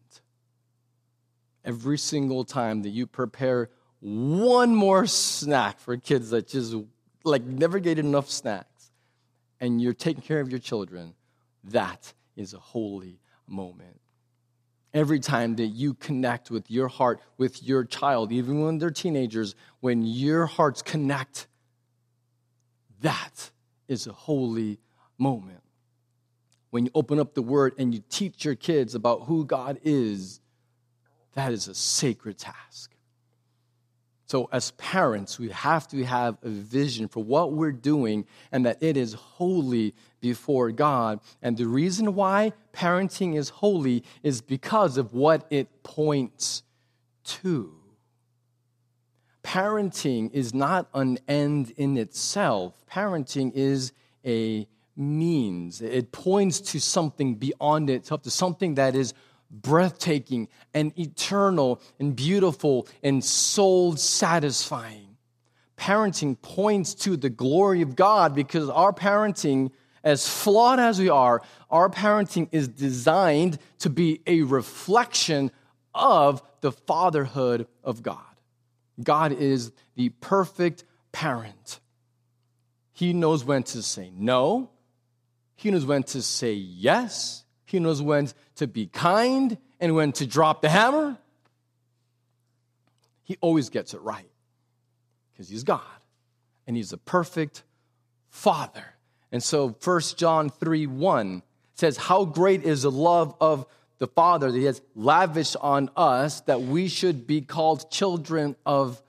every 1.64 1.98
single 1.98 2.44
time 2.44 2.82
that 2.82 2.90
you 2.90 3.06
prepare 3.06 3.70
one 4.00 4.74
more 4.74 5.06
snack 5.06 5.78
for 5.78 5.96
kids 5.96 6.30
that 6.30 6.48
just 6.48 6.74
like 7.24 7.44
never 7.44 7.78
get 7.78 7.98
enough 7.98 8.28
snacks 8.28 8.90
and 9.60 9.80
you're 9.80 9.92
taking 9.92 10.22
care 10.22 10.40
of 10.40 10.50
your 10.50 10.58
children, 10.58 11.14
that 11.64 12.12
is 12.36 12.52
a 12.52 12.58
holy 12.58 13.20
moment. 13.46 14.00
Every 14.92 15.20
time 15.20 15.56
that 15.56 15.68
you 15.68 15.94
connect 15.94 16.50
with 16.50 16.70
your 16.70 16.88
heart, 16.88 17.20
with 17.38 17.62
your 17.62 17.84
child, 17.84 18.32
even 18.32 18.60
when 18.60 18.78
they're 18.78 18.90
teenagers, 18.90 19.54
when 19.80 20.02
your 20.02 20.46
hearts 20.46 20.82
connect, 20.82 21.46
that 23.00 23.50
is 23.88 24.06
a 24.06 24.12
holy 24.12 24.78
moment. 25.16 25.62
When 26.70 26.86
you 26.86 26.90
open 26.94 27.20
up 27.20 27.34
the 27.34 27.42
word 27.42 27.74
and 27.78 27.94
you 27.94 28.02
teach 28.10 28.44
your 28.44 28.54
kids 28.54 28.94
about 28.94 29.22
who 29.26 29.44
God 29.44 29.78
is, 29.84 30.40
that 31.34 31.52
is 31.52 31.68
a 31.68 31.74
sacred 31.74 32.38
task. 32.38 32.92
So, 34.26 34.48
as 34.50 34.70
parents, 34.72 35.38
we 35.38 35.50
have 35.50 35.86
to 35.88 36.02
have 36.04 36.38
a 36.42 36.48
vision 36.48 37.06
for 37.06 37.22
what 37.22 37.52
we're 37.52 37.70
doing 37.70 38.24
and 38.50 38.64
that 38.64 38.82
it 38.82 38.96
is 38.96 39.12
holy 39.12 39.94
before 40.22 40.72
God. 40.72 41.20
And 41.42 41.54
the 41.58 41.66
reason 41.66 42.14
why 42.14 42.54
parenting 42.72 43.36
is 43.36 43.50
holy 43.50 44.04
is 44.22 44.40
because 44.40 44.96
of 44.96 45.12
what 45.12 45.46
it 45.50 45.82
points 45.82 46.62
to. 47.24 47.74
Parenting 49.44 50.32
is 50.32 50.54
not 50.54 50.88
an 50.94 51.18
end 51.28 51.74
in 51.76 51.98
itself, 51.98 52.72
parenting 52.90 53.52
is 53.54 53.92
a 54.24 54.66
means. 54.96 55.82
It 55.82 56.10
points 56.10 56.60
to 56.72 56.80
something 56.80 57.34
beyond 57.34 57.90
itself, 57.90 58.22
to 58.22 58.30
something 58.30 58.76
that 58.76 58.94
is 58.94 59.12
breathtaking 59.52 60.48
and 60.72 60.98
eternal 60.98 61.80
and 62.00 62.16
beautiful 62.16 62.88
and 63.02 63.22
soul 63.22 63.96
satisfying. 63.96 65.16
Parenting 65.76 66.40
points 66.40 66.94
to 66.94 67.16
the 67.16 67.30
glory 67.30 67.82
of 67.82 67.94
God 67.94 68.34
because 68.34 68.68
our 68.70 68.92
parenting, 68.92 69.70
as 70.02 70.28
flawed 70.28 70.80
as 70.80 70.98
we 70.98 71.08
are, 71.08 71.42
our 71.70 71.90
parenting 71.90 72.48
is 72.50 72.68
designed 72.68 73.58
to 73.80 73.90
be 73.90 74.20
a 74.26 74.42
reflection 74.42 75.50
of 75.94 76.42
the 76.60 76.72
fatherhood 76.72 77.66
of 77.84 78.02
God. 78.02 78.18
God 79.02 79.32
is 79.32 79.72
the 79.96 80.10
perfect 80.10 80.84
parent. 81.10 81.80
He 82.92 83.12
knows 83.12 83.44
when 83.44 83.62
to 83.64 83.82
say 83.82 84.12
no, 84.14 84.70
He 85.56 85.70
knows 85.70 85.86
when 85.86 86.02
to 86.04 86.22
say 86.22 86.52
yes, 86.52 87.41
he 87.72 87.80
knows 87.80 88.02
when 88.02 88.28
to 88.56 88.66
be 88.66 88.86
kind 88.86 89.56
and 89.80 89.94
when 89.94 90.12
to 90.12 90.26
drop 90.26 90.60
the 90.60 90.68
hammer. 90.68 91.16
He 93.24 93.38
always 93.40 93.70
gets 93.70 93.94
it 93.94 94.02
right 94.02 94.28
because 95.32 95.48
he's 95.48 95.64
God 95.64 95.80
and 96.66 96.76
he's 96.76 96.92
a 96.92 96.98
perfect 96.98 97.62
father. 98.28 98.84
And 99.32 99.42
so 99.42 99.74
1 99.82 100.00
John 100.16 100.50
3 100.50 100.86
1 100.86 101.42
says, 101.74 101.96
How 101.96 102.26
great 102.26 102.62
is 102.62 102.82
the 102.82 102.90
love 102.90 103.34
of 103.40 103.64
the 103.98 104.06
Father 104.06 104.52
that 104.52 104.58
he 104.58 104.66
has 104.66 104.82
lavished 104.94 105.56
on 105.58 105.88
us 105.96 106.42
that 106.42 106.60
we 106.60 106.88
should 106.88 107.26
be 107.26 107.40
called 107.40 107.90
children 107.90 108.54
of 108.66 109.00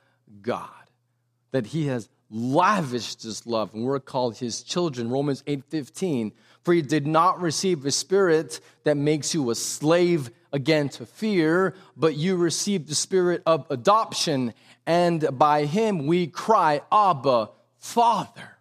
God. 0.41 0.69
That 1.51 1.67
he 1.67 1.87
has 1.87 2.07
lavished 2.29 3.23
his 3.23 3.45
love, 3.45 3.73
and 3.73 3.83
we're 3.83 3.99
called 3.99 4.37
his 4.37 4.63
children. 4.63 5.09
Romans 5.09 5.43
8:15. 5.47 6.31
For 6.63 6.73
he 6.73 6.81
did 6.81 7.05
not 7.05 7.41
receive 7.41 7.85
a 7.85 7.91
spirit 7.91 8.59
that 8.83 8.97
makes 8.97 9.33
you 9.33 9.49
a 9.49 9.55
slave 9.55 10.31
again 10.51 10.87
to 10.87 11.05
fear, 11.05 11.75
but 11.97 12.15
you 12.15 12.35
received 12.35 12.87
the 12.87 12.95
spirit 12.95 13.41
of 13.45 13.65
adoption, 13.69 14.53
and 14.85 15.27
by 15.37 15.65
him 15.65 16.05
we 16.05 16.27
cry, 16.27 16.81
Abba, 16.91 17.49
Father. 17.77 18.57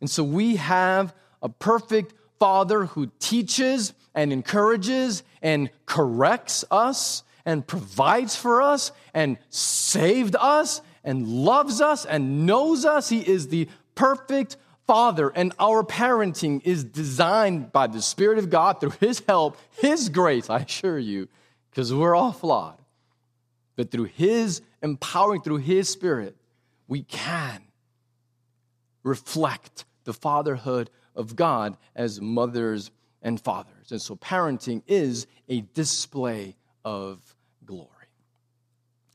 And 0.00 0.10
so 0.10 0.24
we 0.24 0.56
have 0.56 1.14
a 1.42 1.48
perfect 1.48 2.14
Father 2.38 2.86
who 2.86 3.10
teaches 3.18 3.92
and 4.14 4.32
encourages 4.32 5.22
and 5.42 5.70
corrects 5.84 6.64
us 6.70 7.22
and 7.44 7.66
provides 7.66 8.34
for 8.34 8.60
us 8.60 8.90
and 9.14 9.38
saved 9.50 10.34
us 10.38 10.80
and 11.04 11.28
loves 11.28 11.80
us 11.80 12.04
and 12.04 12.46
knows 12.46 12.84
us. 12.84 13.08
He 13.08 13.20
is 13.20 13.48
the 13.48 13.68
perfect 13.94 14.56
Father, 14.86 15.30
and 15.30 15.52
our 15.58 15.82
parenting 15.82 16.60
is 16.64 16.84
designed 16.84 17.72
by 17.72 17.88
the 17.88 18.00
Spirit 18.00 18.38
of 18.38 18.50
God 18.50 18.80
through 18.80 18.92
His 19.00 19.20
help, 19.26 19.56
His 19.78 20.08
grace, 20.08 20.48
I 20.48 20.58
assure 20.58 20.98
you, 20.98 21.28
because 21.70 21.92
we're 21.92 22.14
all 22.14 22.32
flawed. 22.32 22.78
But 23.74 23.90
through 23.90 24.04
His 24.04 24.62
empowering, 24.82 25.42
through 25.42 25.58
His 25.58 25.88
Spirit, 25.88 26.36
we 26.86 27.02
can 27.02 27.62
reflect 29.02 29.84
the 30.04 30.12
fatherhood 30.12 30.90
of 31.16 31.34
God 31.34 31.76
as 31.96 32.20
mothers 32.20 32.90
and 33.22 33.40
fathers. 33.40 33.90
And 33.90 34.00
so 34.00 34.14
parenting 34.14 34.82
is 34.86 35.26
a 35.48 35.62
display 35.74 36.54
of 36.84 37.34
glory. 37.64 37.90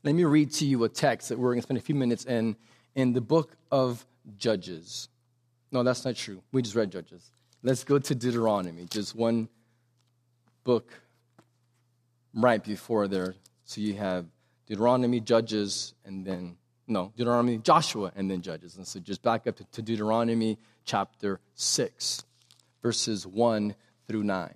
Let 0.04 0.14
me 0.14 0.24
read 0.24 0.52
to 0.54 0.66
you 0.66 0.84
a 0.84 0.88
text 0.88 1.30
that 1.30 1.38
we're 1.38 1.50
going 1.50 1.60
to 1.60 1.62
spend 1.62 1.78
a 1.78 1.82
few 1.82 1.94
minutes 1.94 2.24
in 2.26 2.56
in 2.94 3.12
the 3.14 3.20
book 3.20 3.56
of 3.70 4.04
Judges. 4.36 5.08
No, 5.72 5.82
that's 5.82 6.04
not 6.04 6.14
true. 6.14 6.42
We 6.52 6.62
just 6.62 6.76
read 6.76 6.92
Judges. 6.92 7.30
Let's 7.62 7.82
go 7.82 7.98
to 7.98 8.14
Deuteronomy, 8.14 8.86
just 8.90 9.16
one 9.16 9.48
book 10.64 10.92
right 12.34 12.62
before 12.62 13.08
there. 13.08 13.34
So 13.64 13.80
you 13.80 13.94
have 13.94 14.26
Deuteronomy, 14.66 15.20
Judges, 15.20 15.94
and 16.04 16.26
then, 16.26 16.56
no, 16.86 17.12
Deuteronomy, 17.16 17.58
Joshua, 17.58 18.12
and 18.14 18.30
then 18.30 18.42
Judges. 18.42 18.76
And 18.76 18.86
so 18.86 19.00
just 19.00 19.22
back 19.22 19.46
up 19.46 19.56
to 19.72 19.82
Deuteronomy 19.82 20.58
chapter 20.84 21.40
6, 21.54 22.24
verses 22.82 23.26
1 23.26 23.74
through 24.08 24.24
9. 24.24 24.50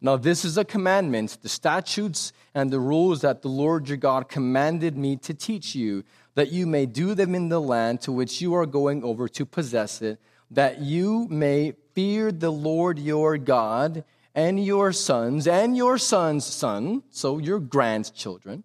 Now, 0.00 0.16
this 0.16 0.44
is 0.44 0.58
a 0.58 0.64
commandment, 0.64 1.38
the 1.42 1.48
statutes 1.48 2.32
and 2.54 2.70
the 2.70 2.78
rules 2.78 3.22
that 3.22 3.42
the 3.42 3.48
Lord 3.48 3.88
your 3.88 3.96
God 3.96 4.28
commanded 4.28 4.96
me 4.96 5.16
to 5.16 5.34
teach 5.34 5.74
you, 5.74 6.04
that 6.34 6.52
you 6.52 6.66
may 6.66 6.86
do 6.86 7.14
them 7.14 7.34
in 7.34 7.48
the 7.48 7.60
land 7.60 8.02
to 8.02 8.12
which 8.12 8.42
you 8.42 8.54
are 8.54 8.66
going 8.66 9.02
over 9.02 9.26
to 9.26 9.46
possess 9.46 10.02
it, 10.02 10.20
that 10.50 10.80
you 10.80 11.26
may 11.28 11.74
fear 11.94 12.30
the 12.30 12.52
Lord 12.52 12.98
your 12.98 13.38
God 13.38 14.04
and 14.34 14.62
your 14.62 14.92
sons 14.92 15.48
and 15.48 15.76
your 15.76 15.98
sons' 15.98 16.44
son, 16.44 17.02
so 17.10 17.38
your 17.38 17.58
grandchildren, 17.58 18.64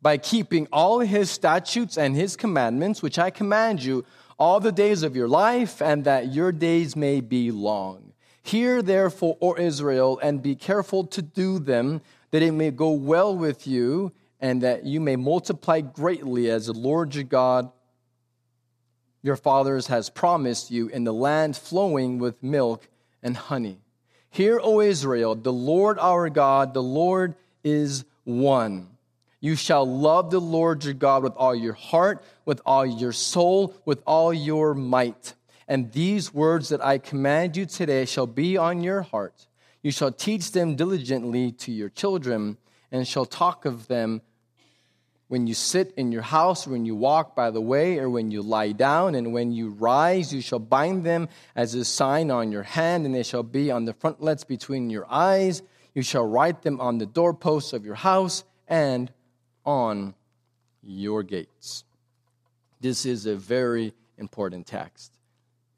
by 0.00 0.16
keeping 0.18 0.68
all 0.72 1.00
his 1.00 1.30
statutes 1.30 1.98
and 1.98 2.14
his 2.14 2.36
commandments, 2.36 3.02
which 3.02 3.18
I 3.18 3.30
command 3.30 3.82
you 3.82 4.04
all 4.38 4.60
the 4.60 4.72
days 4.72 5.02
of 5.02 5.16
your 5.16 5.28
life, 5.28 5.82
and 5.82 6.04
that 6.04 6.32
your 6.32 6.52
days 6.52 6.94
may 6.94 7.20
be 7.20 7.50
long. 7.50 8.12
Hear 8.42 8.82
therefore, 8.82 9.38
O 9.40 9.56
Israel, 9.56 10.18
and 10.22 10.42
be 10.42 10.54
careful 10.54 11.04
to 11.06 11.22
do 11.22 11.58
them, 11.58 12.02
that 12.30 12.42
it 12.42 12.52
may 12.52 12.70
go 12.70 12.90
well 12.90 13.34
with 13.34 13.66
you, 13.66 14.12
and 14.40 14.62
that 14.62 14.84
you 14.84 15.00
may 15.00 15.16
multiply 15.16 15.80
greatly 15.80 16.50
as 16.50 16.66
the 16.66 16.72
Lord 16.72 17.14
your 17.14 17.24
God, 17.24 17.70
your 19.24 19.36
fathers, 19.36 19.86
has 19.86 20.10
promised 20.10 20.70
you 20.70 20.86
in 20.88 21.04
the 21.04 21.12
land 21.12 21.56
flowing 21.56 22.18
with 22.18 22.42
milk 22.42 22.86
and 23.22 23.36
honey. 23.36 23.78
Hear, 24.28 24.60
O 24.62 24.80
Israel, 24.80 25.34
the 25.34 25.52
Lord 25.52 25.98
our 25.98 26.28
God, 26.28 26.74
the 26.74 26.82
Lord 26.82 27.34
is 27.64 28.04
one. 28.24 28.88
You 29.40 29.56
shall 29.56 29.86
love 29.86 30.30
the 30.30 30.40
Lord 30.40 30.84
your 30.84 30.92
God 30.92 31.22
with 31.22 31.32
all 31.36 31.54
your 31.54 31.72
heart, 31.72 32.22
with 32.44 32.60
all 32.66 32.84
your 32.84 33.12
soul, 33.12 33.74
with 33.86 34.02
all 34.06 34.32
your 34.32 34.74
might. 34.74 35.32
And 35.66 35.90
these 35.92 36.34
words 36.34 36.68
that 36.68 36.84
I 36.84 36.98
command 36.98 37.56
you 37.56 37.64
today 37.64 38.04
shall 38.04 38.26
be 38.26 38.58
on 38.58 38.82
your 38.82 39.02
heart. 39.02 39.46
You 39.82 39.90
shall 39.90 40.12
teach 40.12 40.52
them 40.52 40.76
diligently 40.76 41.50
to 41.52 41.72
your 41.72 41.88
children, 41.88 42.58
and 42.92 43.08
shall 43.08 43.24
talk 43.24 43.64
of 43.64 43.86
them 43.86 44.20
when 45.28 45.46
you 45.46 45.54
sit 45.54 45.92
in 45.96 46.12
your 46.12 46.22
house, 46.22 46.66
when 46.66 46.84
you 46.84 46.94
walk 46.94 47.34
by 47.34 47.50
the 47.50 47.60
way, 47.60 47.98
or 47.98 48.10
when 48.10 48.30
you 48.30 48.42
lie 48.42 48.72
down, 48.72 49.14
and 49.14 49.32
when 49.32 49.52
you 49.52 49.70
rise, 49.70 50.32
you 50.32 50.40
shall 50.40 50.58
bind 50.58 51.04
them 51.04 51.28
as 51.56 51.74
a 51.74 51.84
sign 51.84 52.30
on 52.30 52.52
your 52.52 52.62
hand, 52.62 53.06
and 53.06 53.14
they 53.14 53.22
shall 53.22 53.42
be 53.42 53.70
on 53.70 53.84
the 53.84 53.94
frontlets 53.94 54.44
between 54.44 54.90
your 54.90 55.06
eyes. 55.10 55.62
You 55.94 56.02
shall 56.02 56.26
write 56.26 56.62
them 56.62 56.80
on 56.80 56.98
the 56.98 57.06
doorposts 57.06 57.72
of 57.72 57.84
your 57.84 57.94
house 57.94 58.44
and 58.68 59.10
on 59.64 60.14
your 60.82 61.22
gates. 61.22 61.84
This 62.80 63.06
is 63.06 63.26
a 63.26 63.34
very 63.34 63.94
important 64.18 64.66
text. 64.66 65.12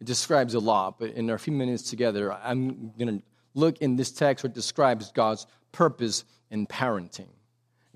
It 0.01 0.07
describes 0.07 0.55
a 0.55 0.59
lot, 0.59 0.99
but 0.99 1.11
in 1.11 1.31
our 1.31 1.39
few 1.39 1.53
minutes 1.53 1.89
together, 1.89 2.33
I'm 2.33 2.93
going 2.99 3.19
to 3.19 3.25
look 3.55 3.79
in 3.79 3.97
this 3.97 4.11
text 4.11 4.43
where 4.43 4.51
it 4.51 4.55
describes 4.55 5.13
God's 5.13 5.47
purpose 5.73 6.25
in 6.51 6.67
parenting. 6.67 7.29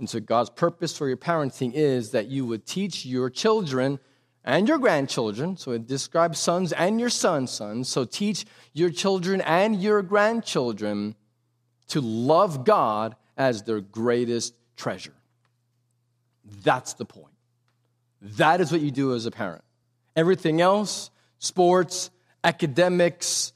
And 0.00 0.08
so, 0.08 0.18
God's 0.18 0.50
purpose 0.50 0.96
for 0.96 1.06
your 1.06 1.18
parenting 1.18 1.72
is 1.74 2.10
that 2.10 2.26
you 2.26 2.46
would 2.46 2.66
teach 2.66 3.04
your 3.04 3.30
children 3.30 4.00
and 4.42 4.66
your 4.66 4.78
grandchildren. 4.78 5.56
So, 5.58 5.72
it 5.72 5.86
describes 5.86 6.38
sons 6.38 6.72
and 6.72 6.98
your 6.98 7.10
sons' 7.10 7.50
sons. 7.50 7.88
So, 7.88 8.04
teach 8.04 8.46
your 8.72 8.90
children 8.90 9.42
and 9.42 9.80
your 9.80 10.02
grandchildren 10.02 11.14
to 11.88 12.00
love 12.00 12.64
God 12.64 13.14
as 13.36 13.62
their 13.62 13.80
greatest 13.80 14.54
treasure. 14.76 15.14
That's 16.64 16.94
the 16.94 17.04
point. 17.04 17.34
That 18.22 18.60
is 18.60 18.72
what 18.72 18.80
you 18.80 18.90
do 18.90 19.14
as 19.14 19.26
a 19.26 19.30
parent. 19.30 19.64
Everything 20.16 20.60
else, 20.60 21.10
sports, 21.38 22.10
academics, 22.42 23.52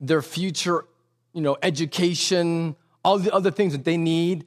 their 0.00 0.22
future, 0.22 0.84
you 1.32 1.40
know, 1.40 1.56
education, 1.62 2.74
all 3.04 3.18
the 3.18 3.32
other 3.32 3.50
things 3.50 3.72
that 3.72 3.84
they 3.84 3.96
need, 3.96 4.46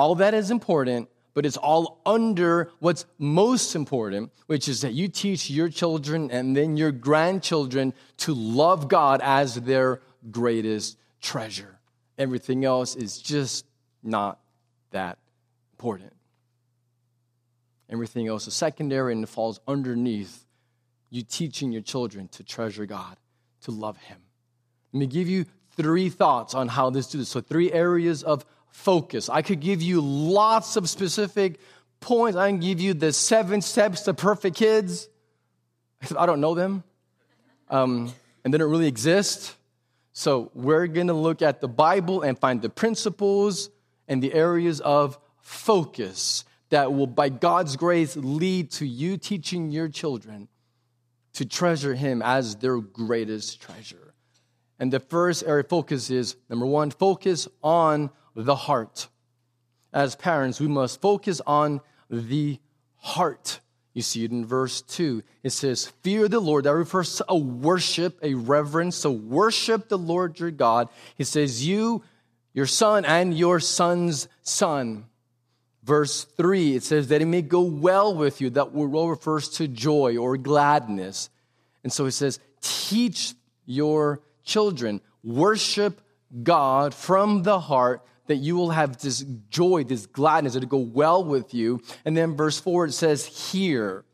all 0.00 0.14
that 0.14 0.32
is 0.32 0.50
important, 0.50 1.10
but 1.34 1.44
it's 1.44 1.58
all 1.58 2.00
under 2.06 2.70
what's 2.78 3.04
most 3.18 3.74
important, 3.74 4.32
which 4.46 4.66
is 4.66 4.80
that 4.80 4.94
you 4.94 5.08
teach 5.08 5.50
your 5.50 5.68
children 5.68 6.30
and 6.30 6.56
then 6.56 6.78
your 6.78 6.90
grandchildren 6.90 7.92
to 8.16 8.32
love 8.32 8.88
God 8.88 9.20
as 9.22 9.56
their 9.56 10.00
greatest 10.30 10.96
treasure. 11.20 11.78
Everything 12.16 12.64
else 12.64 12.96
is 12.96 13.18
just 13.18 13.66
not 14.02 14.40
that 14.90 15.18
important. 15.74 16.14
Everything 17.90 18.26
else 18.26 18.46
is 18.46 18.54
secondary 18.54 19.12
and 19.12 19.22
it 19.22 19.28
falls 19.28 19.60
underneath 19.68 20.46
you 21.10 21.22
teaching 21.22 21.72
your 21.72 21.82
children 21.82 22.28
to 22.28 22.42
treasure 22.42 22.86
God, 22.86 23.18
to 23.64 23.70
love 23.70 23.98
Him. 23.98 24.18
Let 24.94 25.00
me 25.00 25.06
give 25.06 25.28
you 25.28 25.44
three 25.76 26.08
thoughts 26.08 26.54
on 26.54 26.68
how 26.68 26.88
this 26.88 27.08
do 27.08 27.18
this. 27.18 27.28
So, 27.28 27.42
three 27.42 27.70
areas 27.70 28.22
of 28.22 28.46
focus. 28.70 29.28
I 29.28 29.42
could 29.42 29.60
give 29.60 29.82
you 29.82 30.00
lots 30.00 30.76
of 30.76 30.88
specific 30.88 31.60
points. 32.00 32.36
I 32.36 32.48
can 32.50 32.60
give 32.60 32.80
you 32.80 32.94
the 32.94 33.12
seven 33.12 33.60
steps 33.60 34.02
to 34.02 34.14
perfect 34.14 34.56
kids. 34.56 35.08
I 36.16 36.26
don't 36.26 36.40
know 36.40 36.54
them, 36.54 36.82
um, 37.68 38.12
and 38.44 38.54
they 38.54 38.58
don't 38.58 38.70
really 38.70 38.88
exist. 38.88 39.54
So, 40.12 40.50
we're 40.54 40.86
going 40.86 41.06
to 41.06 41.14
look 41.14 41.40
at 41.40 41.60
the 41.60 41.68
Bible 41.68 42.22
and 42.22 42.38
find 42.38 42.60
the 42.60 42.68
principles 42.68 43.70
and 44.08 44.22
the 44.22 44.34
areas 44.34 44.80
of 44.80 45.18
focus 45.38 46.44
that 46.70 46.92
will, 46.92 47.06
by 47.06 47.28
God's 47.28 47.76
grace, 47.76 48.16
lead 48.16 48.70
to 48.72 48.86
you 48.86 49.16
teaching 49.16 49.70
your 49.70 49.88
children 49.88 50.48
to 51.34 51.44
treasure 51.44 51.94
Him 51.94 52.22
as 52.22 52.56
their 52.56 52.78
greatest 52.78 53.60
treasure. 53.60 54.14
And 54.78 54.92
the 54.92 55.00
first 55.00 55.44
area 55.46 55.60
of 55.60 55.68
focus 55.68 56.10
is 56.10 56.36
number 56.48 56.66
one, 56.66 56.90
focus 56.90 57.46
on 57.62 58.10
the 58.34 58.54
heart. 58.54 59.08
As 59.92 60.14
parents, 60.14 60.60
we 60.60 60.68
must 60.68 61.00
focus 61.00 61.40
on 61.46 61.80
the 62.08 62.58
heart. 62.96 63.60
You 63.92 64.02
see 64.02 64.24
it 64.24 64.30
in 64.30 64.46
verse 64.46 64.82
2. 64.82 65.22
It 65.42 65.50
says, 65.50 65.86
Fear 66.02 66.28
the 66.28 66.40
Lord. 66.40 66.64
That 66.64 66.74
refers 66.74 67.16
to 67.16 67.24
a 67.28 67.36
worship, 67.36 68.18
a 68.22 68.34
reverence. 68.34 68.96
So 68.96 69.10
worship 69.10 69.88
the 69.88 69.98
Lord 69.98 70.38
your 70.38 70.52
God. 70.52 70.88
He 71.16 71.24
says, 71.24 71.66
You, 71.66 72.02
your 72.54 72.66
son, 72.66 73.04
and 73.04 73.36
your 73.36 73.58
son's 73.58 74.28
son 74.42 75.06
verse 75.82 76.24
3, 76.24 76.76
it 76.76 76.82
says 76.82 77.08
that 77.08 77.22
it 77.22 77.26
may 77.26 77.42
go 77.42 77.62
well 77.62 78.14
with 78.14 78.40
you. 78.40 78.50
That 78.50 78.72
word 78.72 79.10
refers 79.10 79.48
to 79.50 79.68
joy 79.68 80.16
or 80.16 80.36
gladness. 80.36 81.30
And 81.82 81.92
so 81.92 82.04
he 82.04 82.10
says, 82.10 82.38
teach 82.60 83.34
your 83.66 84.20
children, 84.44 85.00
worship 85.24 86.00
God 86.42 86.94
from 86.94 87.42
the 87.42 87.58
heart, 87.58 88.02
that 88.30 88.36
you 88.36 88.54
will 88.54 88.70
have 88.70 88.96
this 88.98 89.24
joy, 89.50 89.82
this 89.82 90.06
gladness, 90.06 90.54
that 90.54 90.62
it 90.62 90.68
go 90.68 90.78
well 90.78 91.24
with 91.24 91.52
you. 91.52 91.80
And 92.04 92.16
then 92.16 92.36
verse 92.36 92.60
4, 92.60 92.86
it 92.86 92.92
says, 92.92 93.26
hear. 93.26 94.04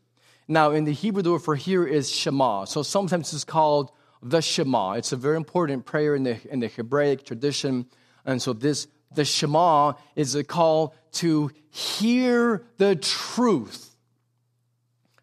Now, 0.47 0.71
in 0.71 0.85
the 0.85 0.91
Hebrew, 0.91 1.21
the 1.21 1.33
word 1.33 1.43
for 1.43 1.55
hear 1.55 1.85
is 1.85 2.09
Shema. 2.09 2.65
So 2.65 2.81
sometimes 2.81 3.31
it's 3.31 3.43
called 3.43 3.91
the 4.23 4.41
Shema. 4.41 4.93
It's 4.93 5.11
a 5.11 5.15
very 5.15 5.37
important 5.37 5.85
prayer 5.85 6.15
in 6.15 6.23
the, 6.23 6.39
in 6.51 6.61
the 6.61 6.67
Hebraic 6.67 7.25
tradition. 7.25 7.85
And 8.25 8.41
so 8.41 8.53
this, 8.53 8.87
the 9.13 9.23
Shema 9.23 9.93
is 10.15 10.33
a 10.33 10.43
call 10.43 10.95
to 11.13 11.51
hear 11.69 12.65
the 12.77 12.95
truth. 12.95 13.95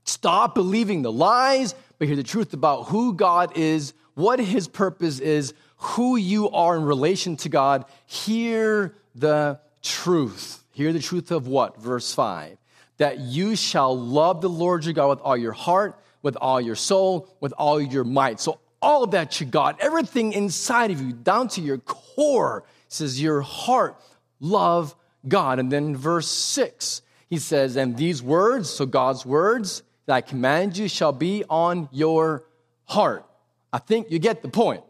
Stop 0.04 0.54
believing 0.54 1.02
the 1.02 1.10
lies, 1.10 1.74
but 1.98 2.06
hear 2.06 2.16
the 2.16 2.22
truth 2.22 2.54
about 2.54 2.84
who 2.84 3.14
God 3.14 3.56
is, 3.56 3.92
what 4.14 4.38
his 4.38 4.68
purpose 4.68 5.18
is, 5.18 5.52
who 5.84 6.16
you 6.16 6.50
are 6.50 6.76
in 6.76 6.84
relation 6.84 7.36
to 7.36 7.48
God. 7.48 7.84
Hear 8.06 8.94
the 9.14 9.60
truth. 9.82 10.64
Hear 10.72 10.92
the 10.92 11.00
truth 11.00 11.30
of 11.30 11.46
what? 11.46 11.80
Verse 11.80 12.12
5 12.14 12.58
that 12.96 13.18
you 13.18 13.56
shall 13.56 13.98
love 13.98 14.40
the 14.40 14.48
Lord 14.48 14.84
your 14.84 14.94
God 14.94 15.08
with 15.08 15.18
all 15.18 15.36
your 15.36 15.52
heart, 15.52 15.98
with 16.22 16.36
all 16.36 16.60
your 16.60 16.76
soul, 16.76 17.28
with 17.40 17.52
all 17.58 17.80
your 17.80 18.04
might. 18.04 18.38
So, 18.38 18.60
all 18.80 19.06
that 19.08 19.40
you 19.40 19.46
got, 19.46 19.80
everything 19.80 20.32
inside 20.32 20.90
of 20.90 21.00
you, 21.00 21.12
down 21.12 21.48
to 21.48 21.60
your 21.60 21.78
core, 21.78 22.64
says 22.86 23.20
your 23.20 23.40
heart, 23.40 24.00
love 24.40 24.94
God. 25.26 25.58
And 25.58 25.72
then 25.72 25.96
verse 25.96 26.28
6, 26.28 27.02
he 27.28 27.38
says, 27.38 27.76
And 27.76 27.96
these 27.96 28.22
words, 28.22 28.70
so 28.70 28.86
God's 28.86 29.26
words 29.26 29.82
that 30.06 30.14
I 30.14 30.20
command 30.20 30.76
you, 30.76 30.86
shall 30.88 31.12
be 31.12 31.44
on 31.48 31.88
your 31.92 32.44
heart. 32.84 33.24
I 33.72 33.78
think 33.78 34.10
you 34.10 34.18
get 34.18 34.42
the 34.42 34.48
point. 34.48 34.84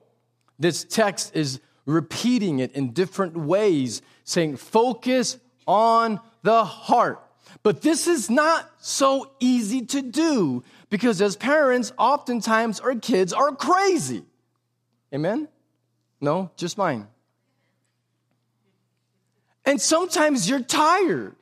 This 0.59 0.85
text 0.85 1.35
is 1.35 1.61
repeating 1.87 2.59
it 2.61 2.73
in 2.73 2.93
different 2.93 3.37
ways, 3.37 4.03
saying, 4.25 4.57
Focus 4.57 5.38
on 5.67 6.21
the 6.43 6.64
heart. 6.64 7.21
But 7.62 7.83
this 7.83 8.07
is 8.07 8.29
not 8.29 8.71
so 8.79 9.31
easy 9.40 9.83
to 9.87 10.03
do 10.03 10.62
because 10.90 11.21
as 11.23 11.37
parents, 11.37 11.93
oftentimes 11.99 12.81
our 12.81 12.95
kids 12.95 13.33
are 13.33 13.55
crazy. 13.55 14.23
Amen? 15.12 15.49
No, 16.21 16.51
just 16.57 16.77
mine. 16.77 17.07
And 19.64 19.81
sometimes 19.81 20.49
you're 20.49 20.61
tired. 20.61 21.37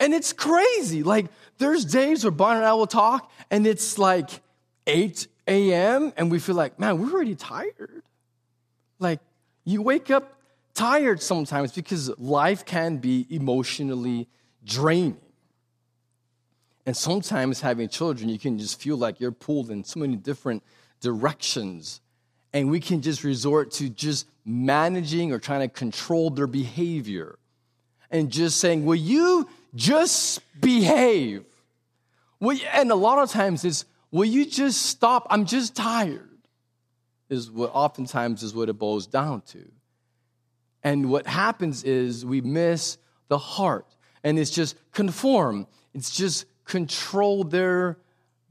And 0.00 0.14
it's 0.14 0.32
crazy. 0.32 1.02
Like, 1.02 1.26
there's 1.58 1.84
days 1.84 2.24
where 2.24 2.30
Bonnie 2.30 2.58
and 2.58 2.66
I 2.66 2.72
will 2.74 2.86
talk, 2.86 3.30
and 3.50 3.66
it's 3.66 3.98
like 3.98 4.30
8 4.86 5.26
a.m., 5.46 6.12
and 6.16 6.30
we 6.30 6.38
feel 6.38 6.54
like, 6.54 6.78
man, 6.78 6.98
we're 6.98 7.12
already 7.12 7.34
tired. 7.34 8.02
Like, 8.98 9.20
you 9.64 9.82
wake 9.82 10.10
up 10.10 10.38
tired 10.74 11.20
sometimes 11.20 11.72
because 11.72 12.16
life 12.18 12.64
can 12.64 12.98
be 12.98 13.26
emotionally 13.30 14.28
draining. 14.64 15.16
And 16.86 16.96
sometimes 16.96 17.60
having 17.60 17.88
children, 17.88 18.28
you 18.28 18.38
can 18.38 18.58
just 18.58 18.80
feel 18.80 18.96
like 18.96 19.20
you're 19.20 19.32
pulled 19.32 19.70
in 19.70 19.84
so 19.84 20.00
many 20.00 20.16
different 20.16 20.62
directions. 21.00 22.00
And 22.52 22.70
we 22.70 22.80
can 22.80 23.02
just 23.02 23.24
resort 23.24 23.72
to 23.72 23.90
just 23.90 24.26
managing 24.46 25.32
or 25.32 25.38
trying 25.38 25.60
to 25.60 25.68
control 25.68 26.30
their 26.30 26.46
behavior 26.46 27.38
and 28.10 28.30
just 28.30 28.58
saying, 28.58 28.86
Will 28.86 28.94
you 28.94 29.48
just 29.74 30.40
behave? 30.60 31.44
Will 32.40 32.58
and 32.72 32.90
a 32.90 32.94
lot 32.94 33.18
of 33.18 33.30
times 33.30 33.64
it's, 33.64 33.84
Will 34.10 34.24
you 34.24 34.46
just 34.46 34.86
stop? 34.86 35.26
I'm 35.28 35.44
just 35.44 35.76
tired, 35.76 36.27
is 37.28 37.50
what 37.50 37.70
oftentimes 37.74 38.42
is 38.42 38.54
what 38.54 38.68
it 38.68 38.78
boils 38.78 39.06
down 39.06 39.42
to. 39.42 39.70
And 40.82 41.10
what 41.10 41.26
happens 41.26 41.84
is 41.84 42.24
we 42.24 42.40
miss 42.40 42.98
the 43.28 43.38
heart 43.38 43.86
and 44.24 44.38
it's 44.38 44.50
just 44.50 44.76
conform. 44.92 45.66
It's 45.94 46.14
just 46.14 46.46
control 46.64 47.44
their 47.44 47.98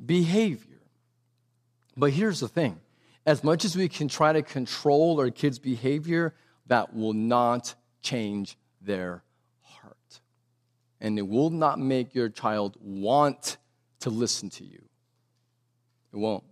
behavior. 0.04 0.82
But 1.96 2.12
here's 2.12 2.40
the 2.40 2.48
thing 2.48 2.80
as 3.26 3.44
much 3.44 3.66
as 3.66 3.76
we 3.76 3.90
can 3.90 4.08
try 4.08 4.32
to 4.32 4.42
control 4.42 5.20
our 5.20 5.30
kids' 5.30 5.60
behavior, 5.60 6.34
that 6.68 6.96
will 6.96 7.13
not 7.13 7.76
change 8.02 8.58
their 8.82 9.24
heart. 9.62 10.22
And 11.02 11.20
it 11.20 11.28
will 11.28 11.50
not 11.50 11.78
make 11.78 12.16
your 12.16 12.30
child 12.30 12.78
want 12.80 13.58
to 14.00 14.10
listen 14.10 14.50
to 14.52 14.63
you. 14.63 14.82
It 16.13 16.18
won't. 16.18 16.44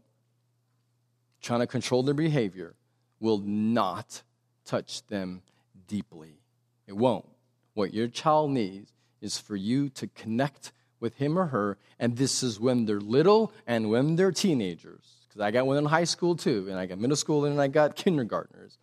Trying 1.46 1.60
to 1.60 1.68
control 1.68 2.02
their 2.02 2.16
behavior 2.16 2.74
will 3.20 3.38
not 3.38 4.24
touch 4.66 5.06
them 5.06 5.44
deeply. 5.88 6.40
It 6.88 6.98
won't. 6.98 7.30
What 7.76 7.94
your 7.94 8.08
child 8.08 8.50
needs 8.50 8.92
is 9.22 9.38
for 9.38 9.56
you 9.56 9.90
to 9.90 10.08
connect 10.08 10.72
with 11.00 11.18
him 11.18 11.38
or 11.38 11.46
her, 11.46 11.78
and 12.00 12.18
this 12.18 12.42
is 12.42 12.60
when 12.60 12.86
they're 12.86 13.00
little 13.00 13.54
and 13.68 13.92
when 13.92 14.16
they're 14.16 14.32
teenagers. 14.32 15.06
Because 15.28 15.40
I 15.40 15.52
got 15.52 15.68
one 15.68 15.78
in 15.78 15.86
high 15.86 16.06
school 16.06 16.36
too, 16.36 16.66
and 16.68 16.80
I 16.80 16.88
got 16.88 16.98
middle 16.98 17.16
school, 17.16 17.46
and 17.46 17.62
I 17.62 17.68
got 17.68 17.96
kindergartners. 17.96 18.80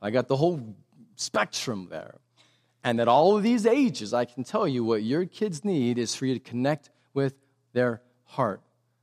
So 0.00 0.06
I 0.06 0.10
got 0.10 0.28
the 0.28 0.36
whole 0.36 0.74
spectrum 1.16 1.88
there. 1.90 2.14
And 2.82 3.02
at 3.02 3.08
all 3.08 3.36
of 3.36 3.42
these 3.42 3.66
ages, 3.66 4.14
I 4.14 4.24
can 4.24 4.44
tell 4.44 4.66
you 4.66 4.82
what 4.82 5.02
your 5.02 5.26
kids 5.26 5.62
need 5.62 5.98
is 5.98 6.14
for 6.14 6.24
you 6.24 6.32
to 6.32 6.40
connect 6.40 6.88
with 7.12 7.34
their 7.74 8.00
heart, 8.24 8.62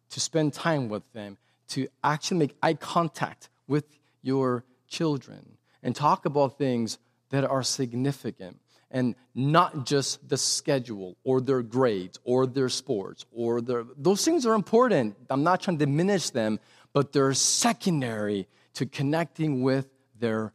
to 0.09 0.19
spend 0.19 0.53
time 0.53 0.89
with 0.89 1.03
them, 1.13 1.37
to 1.69 1.87
actually 2.03 2.37
make 2.37 2.55
eye 2.61 2.73
contact 2.73 3.49
with 3.67 3.85
your 4.21 4.63
children, 4.87 5.57
and 5.83 5.95
talk 5.95 6.25
about 6.25 6.57
things 6.57 6.97
that 7.29 7.45
are 7.45 7.63
significant 7.63 8.59
and 8.91 9.15
not 9.35 9.85
just 9.85 10.27
the 10.27 10.37
schedule 10.37 11.15
or 11.23 11.39
their 11.39 11.61
grades 11.61 12.19
or 12.23 12.47
their 12.47 12.69
sports 12.69 13.25
or 13.31 13.61
their 13.61 13.85
those 13.95 14.25
things 14.25 14.45
are 14.47 14.55
important. 14.55 15.15
I'm 15.29 15.43
not 15.43 15.61
trying 15.61 15.77
to 15.77 15.85
diminish 15.85 16.31
them 16.31 16.59
but 16.91 17.13
they're 17.13 17.33
secondary 17.35 18.47
to 18.73 18.85
connecting 18.85 19.61
with 19.61 19.87
their 20.19 20.53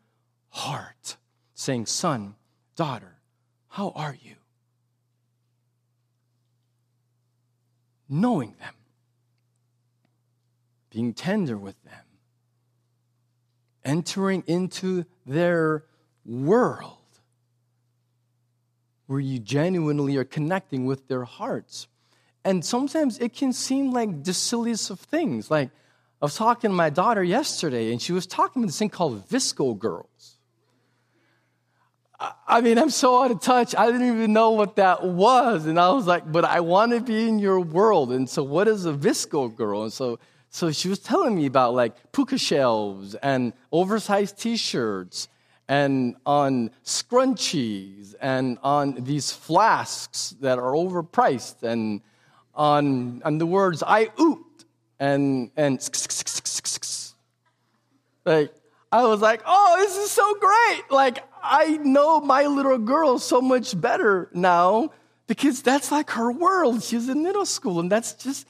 heart 0.49 1.17
saying 1.55 1.87
son 1.87 2.35
daughter 2.75 3.15
how 3.75 3.91
are 3.97 4.17
you? 4.23 4.37
Knowing 8.09 8.55
them 8.61 8.75
being 10.95 11.13
tender 11.13 11.59
with 11.59 11.83
them 11.85 12.05
entering 13.85 14.43
into 14.47 15.05
their 15.27 15.85
world 16.25 16.99
where 19.07 19.21
you 19.21 19.39
genuinely 19.39 20.17
are 20.17 20.25
connecting 20.25 20.87
with 20.87 21.07
their 21.09 21.25
hearts. 21.25 21.87
And 22.45 22.65
sometimes 22.65 23.19
it 23.19 23.35
can 23.35 23.53
seem 23.53 23.91
like 23.91 24.25
the 24.25 24.33
silliest 24.33 24.91
of 24.91 25.01
things. 25.01 25.51
Like, 25.51 25.71
I 26.23 26.25
was 26.25 26.37
talking 26.37 26.71
to 26.71 26.75
my 26.75 26.89
daughter 26.89 27.23
yesterday, 27.23 27.93
and 27.93 28.01
she 28.01 28.13
was 28.13 28.27
talking 28.27 28.63
about 28.63 28.69
this 28.69 28.79
thing 28.79 28.89
called 28.89 29.29
VSCO 29.29 29.79
girls. 29.79 30.39
I 32.47 32.63
mean, 32.63 32.79
I'm 32.79 32.89
so 32.89 33.23
out 33.23 33.31
of 33.31 33.41
touch. 33.41 33.75
I 33.75 33.87
didn't 33.87 34.07
even 34.07 34.33
know 34.33 34.53
what 34.53 34.77
that 34.77 35.05
was. 35.05 35.67
And 35.67 35.79
I 35.79 35.91
was 35.91 36.07
like, 36.07 36.31
but 36.31 36.47
I 36.47 36.61
want 36.61 36.93
to 36.93 37.01
be 37.01 37.29
in 37.29 37.39
your 37.39 37.61
world. 37.61 38.13
And 38.13 38.31
so, 38.31 38.43
what 38.43 38.69
is 38.69 38.87
a 38.87 38.93
VSCO 38.95 39.55
girl? 39.55 39.83
And 39.83 39.93
so, 39.93 40.19
so 40.55 40.71
she 40.71 40.89
was 40.89 41.01
telling 41.01 41.35
me 41.35 41.47
about 41.47 41.75
like 41.75 42.13
puka 42.13 42.39
shells 42.39 43.17
and 43.17 43.53
oversized 43.73 44.39
t 44.39 44.57
shirts 44.57 45.27
and 45.67 46.15
on 46.25 46.71
scrunchies 46.85 48.15
and 48.21 48.57
on 48.63 48.95
these 49.03 49.33
flasks 49.33 50.37
that 50.41 50.61
are 50.61 50.71
overpriced 50.73 51.65
and 51.65 52.03
on, 52.55 53.21
on 53.25 53.39
the 53.39 53.47
words 53.47 53.83
I 53.85 54.11
oot 54.21 54.65
and 55.01 55.51
and 55.57 55.81
like 58.25 58.55
I 58.93 59.03
was 59.07 59.21
like, 59.21 59.43
oh, 59.45 59.75
this 59.79 59.97
is 59.97 60.13
so 60.13 60.35
great. 60.37 60.83
Like 60.89 61.19
I 61.43 61.79
know 61.79 62.21
my 62.21 62.47
little 62.47 62.79
girl 62.79 63.19
so 63.19 63.41
much 63.43 63.79
better 63.81 64.31
now 64.33 64.93
because 65.27 65.63
that's 65.63 65.91
like 65.91 66.11
her 66.11 66.31
world. 66.31 66.85
She's 66.85 67.09
in 67.09 67.25
middle 67.25 67.45
school 67.45 67.81
and 67.81 67.91
that's 67.91 68.13
just 68.13 68.47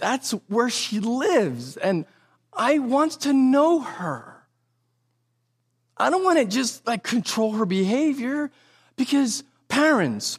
that's 0.00 0.32
where 0.48 0.70
she 0.70 0.98
lives. 0.98 1.76
And 1.76 2.06
I 2.52 2.78
want 2.78 3.12
to 3.22 3.32
know 3.32 3.80
her. 3.80 4.42
I 5.96 6.10
don't 6.10 6.24
want 6.24 6.38
to 6.38 6.46
just 6.46 6.86
like 6.86 7.04
control 7.04 7.52
her 7.52 7.66
behavior 7.66 8.50
because 8.96 9.44
parents, 9.68 10.38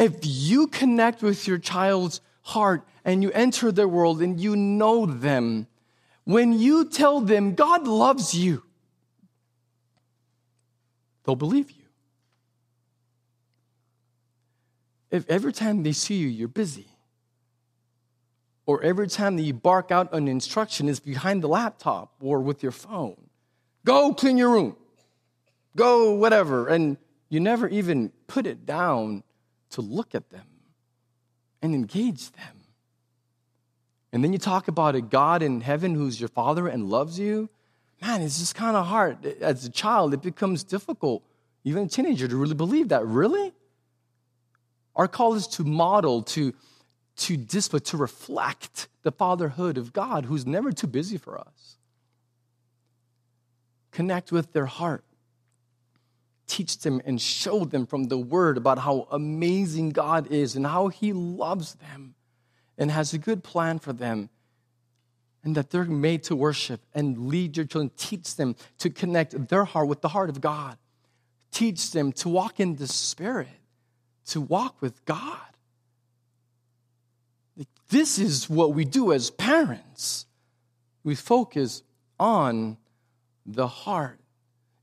if 0.00 0.18
you 0.22 0.66
connect 0.66 1.22
with 1.22 1.46
your 1.46 1.58
child's 1.58 2.20
heart 2.42 2.82
and 3.04 3.22
you 3.22 3.30
enter 3.32 3.70
their 3.70 3.88
world 3.88 4.22
and 4.22 4.40
you 4.40 4.56
know 4.56 5.06
them, 5.06 5.66
when 6.24 6.52
you 6.52 6.86
tell 6.86 7.20
them 7.20 7.54
God 7.54 7.86
loves 7.86 8.34
you, 8.34 8.62
they'll 11.24 11.36
believe 11.36 11.70
you. 11.70 11.84
If 15.10 15.28
every 15.28 15.52
time 15.52 15.82
they 15.82 15.92
see 15.92 16.16
you, 16.16 16.28
you're 16.28 16.48
busy, 16.48 16.88
or 18.66 18.82
every 18.82 19.08
time 19.08 19.36
that 19.36 19.42
you 19.42 19.54
bark 19.54 19.90
out 19.90 20.12
an 20.12 20.28
instruction 20.28 20.88
is 20.88 21.00
behind 21.00 21.42
the 21.42 21.48
laptop 21.48 22.12
or 22.20 22.40
with 22.40 22.62
your 22.62 22.72
phone, 22.72 23.16
go 23.84 24.12
clean 24.12 24.36
your 24.36 24.50
room 24.50 24.76
go, 25.76 26.12
whatever. 26.12 26.66
And 26.66 26.96
you 27.28 27.38
never 27.38 27.68
even 27.68 28.10
put 28.26 28.46
it 28.46 28.66
down 28.66 29.22
to 29.70 29.82
look 29.82 30.14
at 30.14 30.30
them 30.30 30.46
and 31.62 31.74
engage 31.74 32.32
them. 32.32 32.56
And 34.12 34.24
then 34.24 34.32
you 34.32 34.38
talk 34.38 34.66
about 34.66 34.94
a 34.94 35.00
God 35.00 35.42
in 35.42 35.60
heaven 35.60 35.94
who's 35.94 36.18
your 36.18 36.30
father 36.30 36.66
and 36.66 36.88
loves 36.88 37.18
you. 37.18 37.50
Man, 38.00 38.22
it's 38.22 38.38
just 38.38 38.54
kind 38.54 38.76
of 38.76 38.86
hard. 38.86 39.24
As 39.40 39.64
a 39.64 39.70
child, 39.70 40.14
it 40.14 40.22
becomes 40.22 40.64
difficult, 40.64 41.22
even 41.64 41.84
a 41.84 41.88
teenager, 41.88 42.26
to 42.26 42.36
really 42.36 42.54
believe 42.54 42.88
that. 42.88 43.04
Really? 43.04 43.52
Our 44.94 45.08
call 45.08 45.34
is 45.34 45.46
to 45.48 45.64
model, 45.64 46.22
to, 46.22 46.54
to 47.16 47.36
display, 47.36 47.80
to 47.80 47.96
reflect 47.96 48.88
the 49.02 49.12
fatherhood 49.12 49.78
of 49.78 49.92
God 49.92 50.26
who's 50.26 50.46
never 50.46 50.72
too 50.72 50.86
busy 50.86 51.16
for 51.16 51.38
us. 51.38 51.76
Connect 53.90 54.30
with 54.30 54.52
their 54.52 54.66
heart. 54.66 55.04
Teach 56.46 56.78
them 56.78 57.00
and 57.04 57.20
show 57.20 57.64
them 57.64 57.86
from 57.86 58.04
the 58.04 58.18
word 58.18 58.56
about 58.56 58.78
how 58.78 59.08
amazing 59.10 59.90
God 59.90 60.30
is 60.30 60.54
and 60.54 60.66
how 60.66 60.88
he 60.88 61.12
loves 61.12 61.74
them 61.74 62.14
and 62.78 62.90
has 62.90 63.12
a 63.14 63.18
good 63.18 63.42
plan 63.42 63.78
for 63.78 63.92
them 63.92 64.28
and 65.42 65.54
that 65.54 65.70
they're 65.70 65.84
made 65.84 66.24
to 66.24 66.36
worship 66.36 66.80
and 66.94 67.28
lead 67.28 67.56
your 67.56 67.66
children. 67.66 67.90
Teach 67.96 68.36
them 68.36 68.56
to 68.78 68.90
connect 68.90 69.48
their 69.48 69.64
heart 69.64 69.88
with 69.88 70.02
the 70.02 70.08
heart 70.08 70.28
of 70.28 70.40
God. 70.40 70.76
Teach 71.52 71.92
them 71.92 72.12
to 72.12 72.28
walk 72.28 72.60
in 72.60 72.76
the 72.76 72.86
Spirit, 72.86 73.48
to 74.26 74.40
walk 74.40 74.82
with 74.82 75.04
God. 75.04 75.38
This 77.88 78.18
is 78.18 78.50
what 78.50 78.74
we 78.74 78.84
do 78.84 79.12
as 79.12 79.30
parents. 79.30 80.26
We 81.04 81.14
focus 81.14 81.82
on 82.18 82.78
the 83.44 83.68
heart 83.68 84.18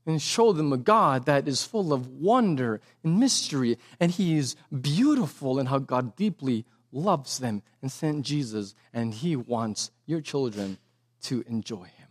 and 0.06 0.20
show 0.20 0.52
them 0.52 0.72
a 0.72 0.76
God 0.76 1.26
that 1.26 1.48
is 1.48 1.64
full 1.64 1.92
of 1.92 2.08
wonder 2.08 2.80
and 3.02 3.18
mystery, 3.18 3.78
and 4.00 4.10
He 4.10 4.36
is 4.36 4.56
beautiful, 4.80 5.58
and 5.58 5.68
how 5.68 5.78
God 5.78 6.16
deeply 6.16 6.64
loves 6.92 7.38
them 7.38 7.62
and 7.82 7.90
sent 7.90 8.24
Jesus, 8.24 8.74
and 8.92 9.12
He 9.14 9.36
wants 9.36 9.90
your 10.06 10.20
children 10.20 10.78
to 11.22 11.44
enjoy 11.46 11.84
Him. 11.84 12.08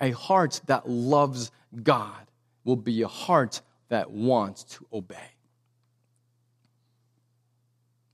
A 0.00 0.10
heart 0.12 0.60
that 0.66 0.88
loves 0.88 1.50
God 1.82 2.30
will 2.64 2.76
be 2.76 3.02
a 3.02 3.08
heart 3.08 3.60
that 3.88 4.10
wants 4.10 4.64
to 4.64 4.86
obey. 4.92 5.16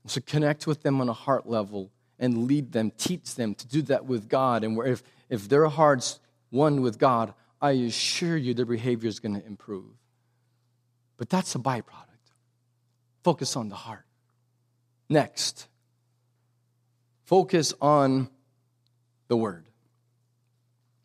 So 0.07 0.21
connect 0.25 0.67
with 0.67 0.83
them 0.83 1.01
on 1.01 1.09
a 1.09 1.13
heart 1.13 1.47
level 1.47 1.91
and 2.19 2.47
lead 2.47 2.71
them, 2.71 2.91
teach 2.97 3.35
them 3.35 3.53
to 3.55 3.67
do 3.67 3.81
that 3.83 4.05
with 4.05 4.27
God. 4.27 4.63
And 4.63 4.75
where 4.75 4.87
if, 4.87 5.03
if 5.29 5.49
their 5.49 5.67
heart's 5.67 6.19
one 6.49 6.81
with 6.81 6.97
God, 6.97 7.33
I 7.61 7.71
assure 7.71 8.37
you 8.37 8.53
their 8.53 8.65
behavior 8.65 9.09
is 9.09 9.19
going 9.19 9.39
to 9.39 9.45
improve. 9.45 9.91
But 11.17 11.29
that's 11.29 11.55
a 11.55 11.59
byproduct. 11.59 11.83
Focus 13.23 13.55
on 13.55 13.69
the 13.69 13.75
heart. 13.75 14.05
Next, 15.09 15.67
focus 17.25 17.73
on 17.81 18.29
the 19.27 19.37
Word. 19.37 19.65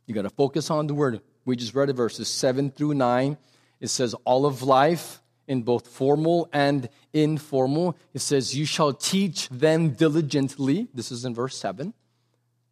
You 0.06 0.14
got 0.14 0.22
to 0.22 0.30
focus 0.30 0.70
on 0.70 0.86
the 0.86 0.94
Word. 0.94 1.20
We 1.44 1.56
just 1.56 1.74
read 1.74 1.88
it, 1.88 1.94
verses 1.94 2.28
7 2.28 2.70
through 2.70 2.94
9. 2.94 3.36
It 3.80 3.88
says, 3.88 4.14
All 4.24 4.44
of 4.44 4.62
life 4.62 5.21
in 5.52 5.62
both 5.62 5.86
formal 5.86 6.48
and 6.52 6.88
informal. 7.12 7.96
It 8.12 8.20
says, 8.20 8.56
You 8.56 8.64
shall 8.64 8.92
teach 8.92 9.48
them 9.50 9.90
diligently. 9.90 10.88
This 10.92 11.12
is 11.12 11.24
in 11.24 11.34
verse 11.34 11.56
7. 11.56 11.88
It 11.88 11.94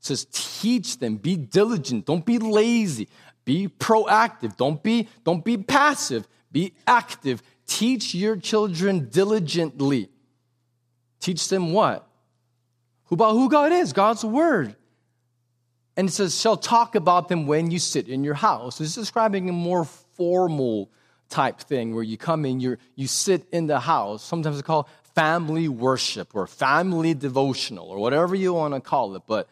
says, 0.01 0.27
Teach 0.33 0.99
them, 0.99 1.17
be 1.17 1.37
diligent, 1.37 2.07
don't 2.07 2.27
be 2.27 2.39
lazy, 2.39 3.09
be 3.45 3.69
proactive, 3.69 4.57
don't 4.57 4.83
be, 4.83 5.09
don't 5.25 5.45
be 5.45 5.57
passive, 5.57 6.27
be 6.51 6.75
active. 6.87 7.43
Teach 7.67 8.15
your 8.17 8.37
children 8.37 9.09
diligently. 9.11 10.09
Teach 11.21 11.49
them 11.49 11.73
what? 11.73 12.09
About 13.11 13.33
who 13.33 13.49
God 13.49 13.73
is, 13.73 13.93
God's 13.93 14.25
word. 14.25 14.75
And 15.97 16.09
it 16.09 16.13
says, 16.13 16.41
shall 16.41 16.57
talk 16.57 16.95
about 16.95 17.29
them 17.29 17.47
when 17.47 17.71
you 17.71 17.79
sit 17.79 18.09
in 18.09 18.25
your 18.25 18.35
house. 18.35 18.81
It's 18.81 18.95
describing 18.95 19.49
a 19.49 19.53
more 19.53 19.85
formal 19.85 20.91
type 21.31 21.61
thing 21.61 21.95
where 21.95 22.03
you 22.03 22.19
come 22.19 22.45
in, 22.45 22.61
you 22.61 22.77
you 22.97 23.07
sit 23.07 23.47
in 23.53 23.67
the 23.67 23.81
house. 23.81 24.23
Sometimes 24.23 24.59
it's 24.59 24.67
called 24.67 24.87
family 25.15 25.69
worship 25.69 26.35
or 26.35 26.47
family 26.47 27.15
devotional 27.15 27.89
or 27.89 27.99
whatever 27.99 28.35
you 28.35 28.53
want 28.53 28.75
to 28.75 28.81
call 28.81 29.17
it. 29.17 29.23
But 29.27 29.49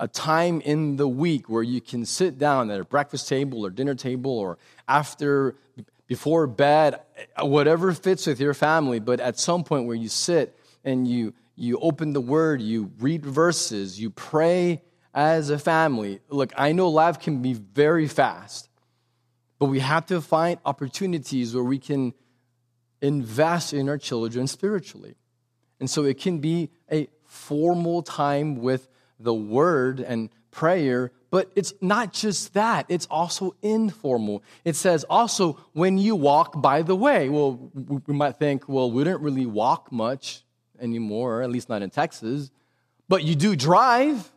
a 0.00 0.08
time 0.08 0.62
in 0.62 0.96
the 0.96 1.06
week 1.06 1.48
where 1.50 1.62
you 1.62 1.80
can 1.80 2.06
sit 2.06 2.38
down 2.38 2.70
at 2.70 2.80
a 2.80 2.84
breakfast 2.84 3.28
table 3.28 3.66
or 3.66 3.70
dinner 3.70 3.94
table 3.94 4.32
or 4.32 4.56
after, 4.88 5.56
before 6.06 6.46
bed, 6.46 6.98
whatever 7.38 7.92
fits 7.92 8.26
with 8.26 8.40
your 8.40 8.54
family, 8.54 8.98
but 8.98 9.20
at 9.20 9.38
some 9.38 9.62
point 9.62 9.86
where 9.86 9.94
you 9.94 10.08
sit 10.08 10.58
and 10.84 11.06
you, 11.06 11.34
you 11.54 11.78
open 11.80 12.14
the 12.14 12.20
word, 12.20 12.62
you 12.62 12.90
read 12.98 13.26
verses, 13.26 14.00
you 14.00 14.08
pray 14.08 14.80
as 15.12 15.50
a 15.50 15.58
family. 15.58 16.20
Look, 16.30 16.54
I 16.56 16.72
know 16.72 16.88
life 16.88 17.20
can 17.20 17.42
be 17.42 17.52
very 17.52 18.08
fast, 18.08 18.69
but 19.60 19.66
we 19.66 19.78
have 19.78 20.06
to 20.06 20.20
find 20.20 20.58
opportunities 20.64 21.54
where 21.54 21.62
we 21.62 21.78
can 21.78 22.14
invest 23.00 23.72
in 23.72 23.88
our 23.88 23.98
children 23.98 24.46
spiritually. 24.46 25.14
And 25.78 25.88
so 25.88 26.04
it 26.04 26.18
can 26.18 26.38
be 26.38 26.70
a 26.90 27.08
formal 27.24 28.02
time 28.02 28.56
with 28.56 28.88
the 29.20 29.34
word 29.34 30.00
and 30.00 30.30
prayer, 30.50 31.12
but 31.30 31.52
it's 31.54 31.74
not 31.80 32.12
just 32.12 32.54
that, 32.54 32.86
it's 32.88 33.06
also 33.06 33.54
informal. 33.62 34.42
It 34.64 34.76
says 34.76 35.04
also 35.04 35.58
when 35.74 35.98
you 35.98 36.16
walk 36.16 36.60
by 36.60 36.82
the 36.82 36.96
way. 36.96 37.28
Well, 37.28 37.70
we 38.06 38.14
might 38.14 38.38
think, 38.38 38.68
well, 38.68 38.90
we 38.90 39.04
don't 39.04 39.22
really 39.22 39.46
walk 39.46 39.92
much 39.92 40.42
anymore, 40.80 41.42
at 41.42 41.50
least 41.50 41.68
not 41.68 41.82
in 41.82 41.90
Texas, 41.90 42.50
but 43.08 43.24
you 43.24 43.34
do 43.34 43.54
drive. 43.54 44.32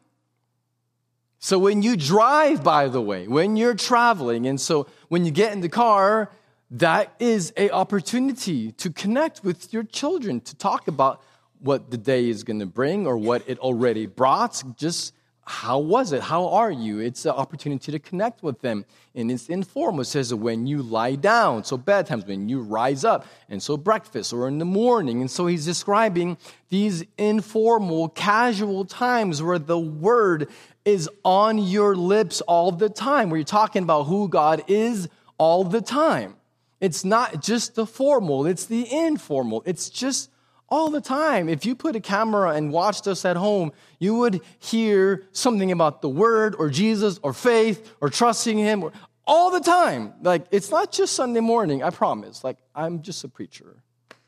So 1.40 1.60
when 1.60 1.82
you 1.82 1.98
drive, 1.98 2.64
by 2.64 2.88
the 2.88 3.02
way, 3.02 3.28
when 3.28 3.58
you're 3.58 3.76
traveling, 3.76 4.48
and 4.48 4.62
so 4.62 4.88
when 5.14 5.26
you 5.26 5.32
get 5.32 5.54
in 5.54 5.62
the 5.62 5.70
car, 5.70 6.32
that 6.72 7.14
is 7.20 7.54
a 7.56 7.70
opportunity 7.70 8.72
to 8.72 8.90
connect 8.90 9.44
with 9.44 9.72
your 9.72 9.84
children, 9.84 10.42
to 10.42 10.56
talk 10.56 10.88
about 10.88 11.22
what 11.60 11.92
the 11.92 11.98
day 11.98 12.30
is 12.30 12.44
going 12.44 12.60
to 12.60 12.66
bring 12.66 13.06
or 13.06 13.16
what 13.16 13.44
it 13.46 13.60
already 13.60 14.08
brought. 14.08 14.64
Just 14.76 15.14
how 15.46 15.80
was 15.80 16.14
it? 16.14 16.22
How 16.22 16.48
are 16.50 16.72
you? 16.72 17.00
It's 17.00 17.26
an 17.26 17.32
opportunity 17.32 17.92
to 17.92 18.00
connect 18.00 18.44
with 18.44 18.62
them. 18.62 18.86
And 19.14 19.30
it's 19.30 19.50
informal. 19.50 20.02
It 20.02 20.06
says 20.06 20.34
when 20.34 20.68
you 20.68 20.82
lie 20.82 21.16
down, 21.16 21.66
so 21.66 21.78
bedtimes, 21.78 22.26
when 22.26 22.48
you 22.48 22.62
rise 22.62 23.04
up, 23.04 23.26
and 23.50 23.62
so 23.62 23.76
breakfast 23.76 24.32
or 24.32 24.48
in 24.48 24.58
the 24.58 24.66
morning. 24.66 25.20
And 25.20 25.30
so 25.30 25.48
he's 25.48 25.66
describing 25.66 26.38
these 26.70 27.04
informal, 27.18 28.10
casual 28.10 28.86
times 28.86 29.44
where 29.44 29.60
the 29.60 29.80
word 29.80 30.50
is 30.86 31.10
on 31.26 31.58
your 31.58 31.96
lips 31.96 32.40
all 32.42 32.72
the 32.72 32.90
time, 32.90 33.30
where 33.30 33.38
you're 33.38 33.46
talking 33.46 33.84
about 33.84 34.04
who 34.04 34.30
God 34.30 34.64
is 34.68 35.10
all 35.38 35.66
the 35.66 35.82
time. 35.82 36.36
It's 36.80 37.04
not 37.04 37.42
just 37.42 37.76
the 37.76 37.86
formal, 37.86 38.46
it's 38.46 38.66
the 38.66 38.92
informal. 38.92 39.64
It's 39.66 39.90
just 39.90 40.30
all 40.70 40.90
the 40.90 41.02
time. 41.02 41.50
If 41.50 41.66
you 41.66 41.76
put 41.76 41.96
a 41.96 42.00
camera 42.00 42.52
and 42.52 42.72
watched 42.72 43.08
us 43.08 43.26
at 43.26 43.38
home, 43.38 43.72
you 44.00 44.16
would 44.16 44.42
hear 44.60 45.26
something 45.32 45.72
about 45.72 46.02
the 46.02 46.10
word 46.10 46.56
or 46.58 46.70
Jesus 46.70 47.20
or 47.22 47.34
faith 47.34 47.96
or 48.02 48.10
trusting 48.10 48.58
him 48.58 48.84
or, 48.84 48.92
all 49.26 49.52
the 49.52 49.60
time. 49.60 50.14
Like 50.22 50.46
it's 50.52 50.72
not 50.72 50.92
just 50.92 51.14
Sunday 51.14 51.40
morning, 51.40 51.84
I 51.84 51.90
promise. 51.90 52.44
Like 52.44 52.58
I'm 52.76 53.02
just 53.02 53.24
a 53.24 53.28
preacher. 53.30 53.78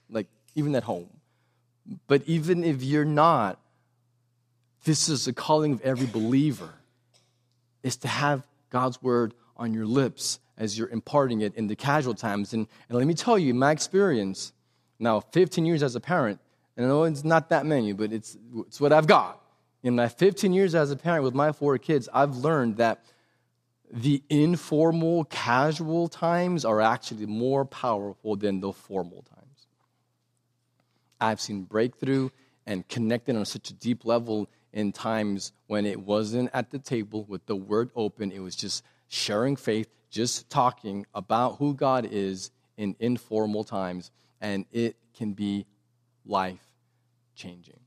Like 0.09 0.27
even 0.55 0.75
at 0.75 0.83
home. 0.83 1.09
But 2.07 2.23
even 2.25 2.63
if 2.63 2.83
you're 2.83 3.05
not, 3.05 3.59
this 4.85 5.09
is 5.09 5.25
the 5.25 5.33
calling 5.33 5.73
of 5.73 5.81
every 5.81 6.07
believer 6.07 6.73
is 7.83 7.97
to 7.97 8.07
have 8.07 8.47
God's 8.69 9.01
word 9.01 9.33
on 9.57 9.73
your 9.73 9.85
lips 9.85 10.39
as 10.57 10.77
you're 10.77 10.89
imparting 10.89 11.41
it 11.41 11.53
in 11.55 11.67
the 11.67 11.75
casual 11.75 12.13
times. 12.13 12.53
And, 12.53 12.67
and 12.89 12.97
let 12.97 13.05
me 13.05 13.13
tell 13.13 13.37
you, 13.37 13.53
my 13.53 13.71
experience, 13.71 14.53
now, 14.99 15.19
15 15.19 15.65
years 15.65 15.83
as 15.83 15.95
a 15.95 15.99
parent, 15.99 16.39
and 16.77 16.85
I 16.85 16.89
know 16.89 17.03
it's 17.03 17.23
not 17.23 17.49
that 17.49 17.65
many, 17.65 17.93
but 17.93 18.11
it's, 18.11 18.37
it's 18.59 18.79
what 18.79 18.93
I've 18.93 19.07
got. 19.07 19.41
In 19.83 19.95
my 19.95 20.07
15 20.07 20.51
years 20.53 20.73
as 20.73 20.91
a 20.91 20.95
parent 20.95 21.23
with 21.23 21.33
my 21.33 21.51
four 21.51 21.77
kids, 21.77 22.09
I've 22.13 22.37
learned 22.37 22.77
that 22.77 23.05
the 23.91 24.23
informal, 24.29 25.25
casual 25.25 26.07
times 26.07 26.65
are 26.65 26.81
actually 26.81 27.25
more 27.25 27.65
powerful 27.65 28.35
than 28.35 28.59
the 28.59 28.73
formal 28.73 29.21
times. 29.21 29.67
I've 31.21 31.39
seen 31.39 31.63
breakthrough 31.63 32.29
and 32.65 32.87
connected 32.87 33.35
on 33.35 33.45
such 33.45 33.69
a 33.69 33.73
deep 33.73 34.05
level 34.05 34.49
in 34.73 34.91
times 34.91 35.51
when 35.67 35.85
it 35.85 35.99
wasn't 35.99 36.49
at 36.53 36.71
the 36.71 36.79
table 36.79 37.23
with 37.25 37.45
the 37.45 37.55
word 37.55 37.89
open. 37.95 38.31
It 38.31 38.39
was 38.39 38.55
just 38.55 38.83
sharing 39.07 39.55
faith, 39.55 39.87
just 40.09 40.49
talking 40.49 41.05
about 41.13 41.57
who 41.57 41.73
God 41.73 42.07
is 42.11 42.51
in 42.75 42.95
informal 42.99 43.63
times 43.63 44.11
and 44.41 44.65
it 44.71 44.97
can 45.15 45.33
be 45.33 45.65
life 46.25 46.67
changing. 47.35 47.79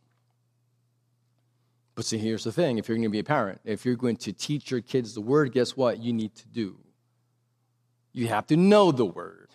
But 1.94 2.04
see, 2.04 2.18
here's 2.18 2.44
the 2.44 2.52
thing 2.52 2.78
if 2.78 2.88
you're 2.88 2.96
going 2.96 3.08
to 3.08 3.10
be 3.10 3.18
a 3.18 3.24
parent, 3.24 3.60
if 3.64 3.84
you're 3.84 3.96
going 3.96 4.18
to 4.18 4.32
teach 4.32 4.70
your 4.70 4.80
kids 4.80 5.14
the 5.14 5.20
word, 5.20 5.52
guess 5.52 5.76
what 5.76 5.98
you 5.98 6.12
need 6.12 6.34
to 6.36 6.46
do? 6.46 6.76
You 8.12 8.28
have 8.28 8.46
to 8.48 8.56
know 8.56 8.92
the 8.92 9.04
word. 9.04 9.48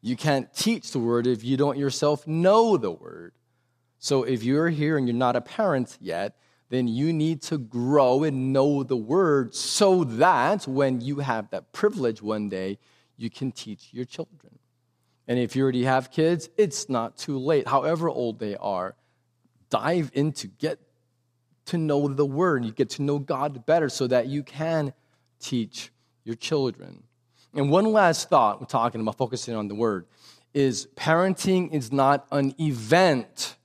You 0.00 0.16
can't 0.16 0.52
teach 0.54 0.90
the 0.90 0.98
word 0.98 1.26
if 1.26 1.44
you 1.44 1.56
don't 1.56 1.78
yourself 1.78 2.26
know 2.26 2.76
the 2.76 2.90
word. 2.90 3.34
So 3.98 4.24
if 4.24 4.42
you're 4.42 4.68
here 4.68 4.96
and 4.96 5.06
you're 5.06 5.14
not 5.14 5.36
a 5.36 5.40
parent 5.40 5.96
yet, 6.00 6.34
then 6.70 6.88
you 6.88 7.12
need 7.12 7.42
to 7.42 7.58
grow 7.58 8.24
and 8.24 8.52
know 8.52 8.82
the 8.82 8.96
word 8.96 9.54
so 9.54 10.02
that 10.04 10.66
when 10.66 11.02
you 11.02 11.18
have 11.18 11.50
that 11.50 11.72
privilege 11.72 12.22
one 12.22 12.48
day, 12.48 12.78
you 13.18 13.28
can 13.28 13.52
teach 13.52 13.90
your 13.92 14.06
children. 14.06 14.58
And 15.28 15.38
if 15.38 15.54
you 15.54 15.62
already 15.62 15.84
have 15.84 16.10
kids, 16.10 16.48
it's 16.56 16.88
not 16.88 17.16
too 17.16 17.38
late. 17.38 17.68
However 17.68 18.08
old 18.08 18.38
they 18.38 18.56
are, 18.56 18.96
dive 19.70 20.10
into, 20.14 20.48
get 20.48 20.78
to 21.66 21.78
know 21.78 22.08
the 22.08 22.26
word. 22.26 22.64
You 22.64 22.72
get 22.72 22.90
to 22.90 23.02
know 23.02 23.18
God 23.18 23.64
better 23.64 23.88
so 23.88 24.06
that 24.08 24.26
you 24.26 24.42
can 24.42 24.92
teach 25.40 25.90
your 26.24 26.34
children. 26.34 27.02
And 27.54 27.70
one 27.70 27.92
last 27.92 28.28
thought, 28.28 28.60
we're 28.60 28.66
talking 28.66 29.00
about 29.00 29.16
focusing 29.16 29.54
on 29.54 29.68
the 29.68 29.74
word, 29.74 30.06
is 30.54 30.88
parenting 30.96 31.72
is 31.72 31.92
not 31.92 32.26
an 32.30 32.54
event, 32.60 33.56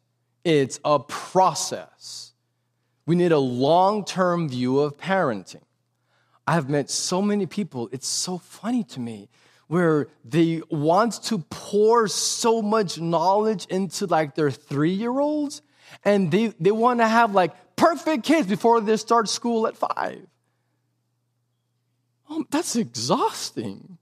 it's 0.43 0.79
a 0.85 0.99
process. 0.99 2.33
We 3.05 3.15
need 3.15 3.31
a 3.31 3.39
long 3.39 4.03
term 4.05 4.49
view 4.49 4.79
of 4.79 4.97
parenting. 4.97 5.61
I 6.45 6.53
have 6.53 6.69
met 6.69 6.89
so 6.89 7.21
many 7.21 7.45
people, 7.45 7.89
it's 7.91 8.07
so 8.07 8.37
funny 8.37 8.83
to 8.85 8.99
me, 8.99 9.29
where 9.67 10.08
they 10.23 10.62
want 10.69 11.21
to 11.23 11.39
pour 11.49 12.08
so 12.08 12.62
much 12.62 12.99
knowledge 12.99 13.65
into 13.67 14.06
like 14.06 14.36
their 14.36 14.51
three 14.51 14.91
year 14.91 15.19
olds, 15.19 15.62
and 16.03 16.32
they, 16.32 16.47
they 16.60 16.71
want 16.71 16.99
to 16.99 17.08
have 17.08 17.34
like 17.34 17.53
perfect 17.75 18.23
kids 18.23 18.47
before 18.47 18.82
they 18.82 18.97
start 18.97 19.30
school 19.30 19.67
at 19.67 19.77
five. 19.77 20.25
Oh, 22.30 22.45
that's 22.49 22.75
exhausting. 22.75 23.97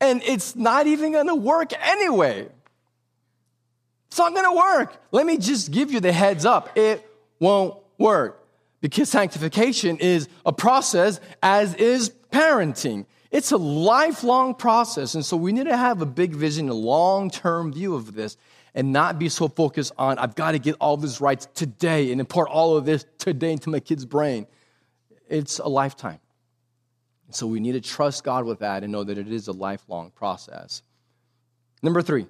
And 0.00 0.22
it's 0.22 0.54
not 0.54 0.86
even 0.86 1.12
gonna 1.12 1.34
work 1.34 1.72
anyway. 1.80 2.48
It's 4.08 4.18
not 4.18 4.34
gonna 4.34 4.54
work. 4.54 4.96
Let 5.10 5.26
me 5.26 5.38
just 5.38 5.70
give 5.70 5.90
you 5.90 6.00
the 6.00 6.12
heads 6.12 6.44
up. 6.44 6.76
It 6.76 7.08
won't 7.40 7.76
work 7.98 8.44
because 8.80 9.08
sanctification 9.08 9.98
is 9.98 10.28
a 10.46 10.52
process, 10.52 11.20
as 11.42 11.74
is 11.74 12.12
parenting. 12.32 13.06
It's 13.30 13.52
a 13.52 13.56
lifelong 13.56 14.54
process. 14.54 15.14
And 15.14 15.24
so 15.24 15.36
we 15.36 15.52
need 15.52 15.66
to 15.66 15.76
have 15.76 16.00
a 16.00 16.06
big 16.06 16.34
vision, 16.34 16.68
a 16.68 16.74
long 16.74 17.30
term 17.30 17.72
view 17.72 17.94
of 17.94 18.14
this, 18.14 18.36
and 18.74 18.92
not 18.92 19.18
be 19.18 19.28
so 19.28 19.48
focused 19.48 19.92
on, 19.98 20.18
I've 20.18 20.34
got 20.34 20.52
to 20.52 20.58
get 20.58 20.76
all 20.80 20.96
this 20.96 21.20
right 21.20 21.40
today 21.54 22.10
and 22.10 22.20
impart 22.20 22.48
all 22.48 22.76
of 22.76 22.84
this 22.84 23.04
today 23.18 23.52
into 23.52 23.70
my 23.70 23.80
kid's 23.80 24.06
brain. 24.06 24.46
It's 25.28 25.58
a 25.58 25.68
lifetime. 25.68 26.20
So 27.30 27.46
we 27.46 27.60
need 27.60 27.72
to 27.72 27.80
trust 27.80 28.24
God 28.24 28.44
with 28.46 28.60
that 28.60 28.82
and 28.82 28.90
know 28.90 29.04
that 29.04 29.18
it 29.18 29.30
is 29.30 29.48
a 29.48 29.52
lifelong 29.52 30.10
process. 30.10 30.82
Number 31.82 32.00
three, 32.00 32.26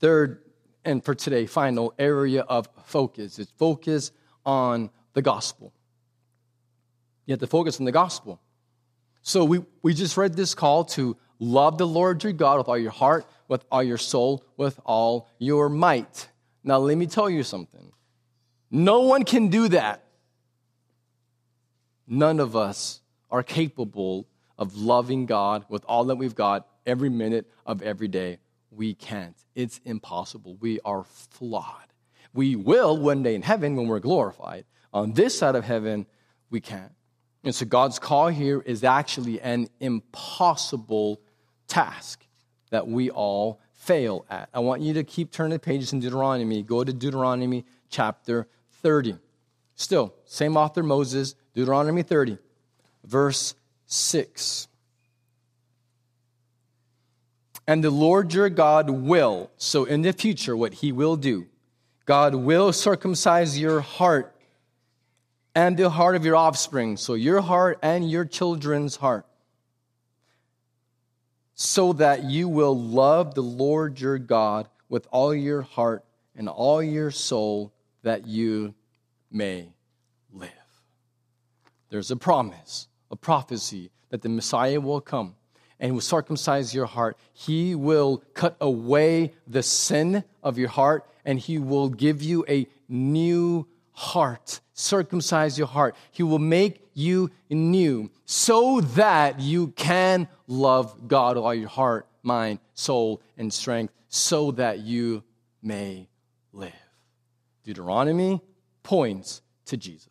third, 0.00 0.42
and 0.84 1.04
for 1.04 1.14
today, 1.14 1.44
final 1.44 1.92
area 1.98 2.42
of 2.42 2.68
focus 2.84 3.38
is 3.38 3.50
focus 3.58 4.10
on 4.46 4.88
the 5.12 5.20
gospel. 5.20 5.74
You 7.26 7.32
have 7.32 7.40
to 7.40 7.46
focus 7.46 7.78
on 7.78 7.84
the 7.84 7.92
gospel. 7.92 8.40
So 9.28 9.44
we, 9.44 9.60
we 9.82 9.92
just 9.92 10.16
read 10.16 10.32
this 10.32 10.54
call 10.54 10.84
to 10.96 11.14
love 11.38 11.76
the 11.76 11.86
Lord 11.86 12.24
your 12.24 12.32
God 12.32 12.56
with 12.56 12.66
all 12.66 12.78
your 12.78 12.90
heart, 12.90 13.26
with 13.46 13.62
all 13.70 13.82
your 13.82 13.98
soul, 13.98 14.42
with 14.56 14.80
all 14.86 15.28
your 15.38 15.68
might. 15.68 16.30
Now, 16.64 16.78
let 16.78 16.96
me 16.96 17.06
tell 17.06 17.28
you 17.28 17.42
something. 17.42 17.92
No 18.70 19.00
one 19.00 19.26
can 19.26 19.48
do 19.48 19.68
that. 19.68 20.02
None 22.06 22.40
of 22.40 22.56
us 22.56 23.02
are 23.30 23.42
capable 23.42 24.26
of 24.56 24.78
loving 24.78 25.26
God 25.26 25.66
with 25.68 25.84
all 25.86 26.04
that 26.04 26.16
we've 26.16 26.34
got 26.34 26.66
every 26.86 27.10
minute 27.10 27.50
of 27.66 27.82
every 27.82 28.08
day. 28.08 28.38
We 28.70 28.94
can't. 28.94 29.36
It's 29.54 29.78
impossible. 29.84 30.56
We 30.58 30.80
are 30.86 31.04
flawed. 31.04 31.92
We 32.32 32.56
will 32.56 32.96
one 32.96 33.22
day 33.22 33.34
in 33.34 33.42
heaven 33.42 33.76
when 33.76 33.88
we're 33.88 34.00
glorified. 34.00 34.64
On 34.94 35.12
this 35.12 35.38
side 35.38 35.54
of 35.54 35.64
heaven, 35.64 36.06
we 36.48 36.62
can't. 36.62 36.92
And 37.48 37.54
so 37.54 37.64
God's 37.64 37.98
call 37.98 38.28
here 38.28 38.60
is 38.60 38.84
actually 38.84 39.40
an 39.40 39.70
impossible 39.80 41.18
task 41.66 42.26
that 42.68 42.86
we 42.86 43.08
all 43.08 43.58
fail 43.72 44.26
at. 44.28 44.50
I 44.52 44.58
want 44.58 44.82
you 44.82 44.92
to 44.92 45.02
keep 45.02 45.32
turning 45.32 45.52
the 45.52 45.58
pages 45.58 45.94
in 45.94 46.00
Deuteronomy. 46.00 46.62
Go 46.62 46.84
to 46.84 46.92
Deuteronomy 46.92 47.64
chapter 47.88 48.46
30. 48.82 49.16
Still, 49.76 50.12
same 50.26 50.58
author, 50.58 50.82
Moses, 50.82 51.36
Deuteronomy 51.54 52.02
30 52.02 52.36
verse 53.04 53.54
6. 53.86 54.68
And 57.66 57.82
the 57.82 57.90
Lord 57.90 58.34
your 58.34 58.50
God 58.50 58.90
will, 58.90 59.50
so 59.56 59.86
in 59.86 60.02
the 60.02 60.12
future, 60.12 60.54
what 60.54 60.74
he 60.74 60.92
will 60.92 61.16
do, 61.16 61.46
God 62.04 62.34
will 62.34 62.74
circumcise 62.74 63.58
your 63.58 63.80
heart 63.80 64.34
and 65.58 65.76
the 65.76 65.90
heart 65.90 66.14
of 66.14 66.24
your 66.24 66.36
offspring, 66.36 66.96
so 66.96 67.14
your 67.14 67.40
heart 67.40 67.80
and 67.82 68.08
your 68.08 68.24
children's 68.24 68.94
heart, 68.94 69.26
so 71.52 71.92
that 71.94 72.22
you 72.22 72.48
will 72.48 72.80
love 72.80 73.34
the 73.34 73.42
Lord 73.42 74.00
your 74.00 74.18
God 74.20 74.68
with 74.88 75.08
all 75.10 75.34
your 75.34 75.62
heart 75.62 76.04
and 76.36 76.48
all 76.48 76.80
your 76.80 77.10
soul, 77.10 77.72
that 78.04 78.24
you 78.24 78.72
may 79.32 79.72
live. 80.32 80.52
There's 81.90 82.12
a 82.12 82.16
promise 82.16 82.86
a 83.10 83.16
prophecy 83.16 83.90
that 84.10 84.22
the 84.22 84.28
Messiah 84.28 84.80
will 84.80 85.00
come 85.00 85.34
and 85.80 85.92
will 85.92 86.00
circumcise 86.00 86.72
your 86.72 86.86
heart. 86.86 87.18
He 87.32 87.74
will 87.74 88.22
cut 88.32 88.56
away 88.60 89.32
the 89.48 89.64
sin 89.64 90.22
of 90.40 90.56
your 90.56 90.68
heart 90.68 91.04
and 91.24 91.36
he 91.36 91.58
will 91.58 91.88
give 91.88 92.22
you 92.22 92.44
a 92.48 92.68
new 92.88 93.66
heart, 93.98 94.60
circumcise 94.74 95.58
your 95.58 95.66
heart. 95.66 95.96
He 96.12 96.22
will 96.22 96.38
make 96.38 96.88
you 96.94 97.32
new 97.50 98.10
so 98.26 98.80
that 98.80 99.40
you 99.40 99.68
can 99.68 100.28
love 100.46 101.08
God 101.08 101.34
with 101.34 101.44
all 101.44 101.54
your 101.54 101.68
heart, 101.68 102.06
mind, 102.22 102.60
soul, 102.74 103.20
and 103.36 103.52
strength, 103.52 103.92
so 104.08 104.52
that 104.52 104.78
you 104.78 105.24
may 105.62 106.08
live. 106.52 106.72
Deuteronomy 107.64 108.40
points 108.84 109.42
to 109.66 109.76
Jesus. 109.76 110.08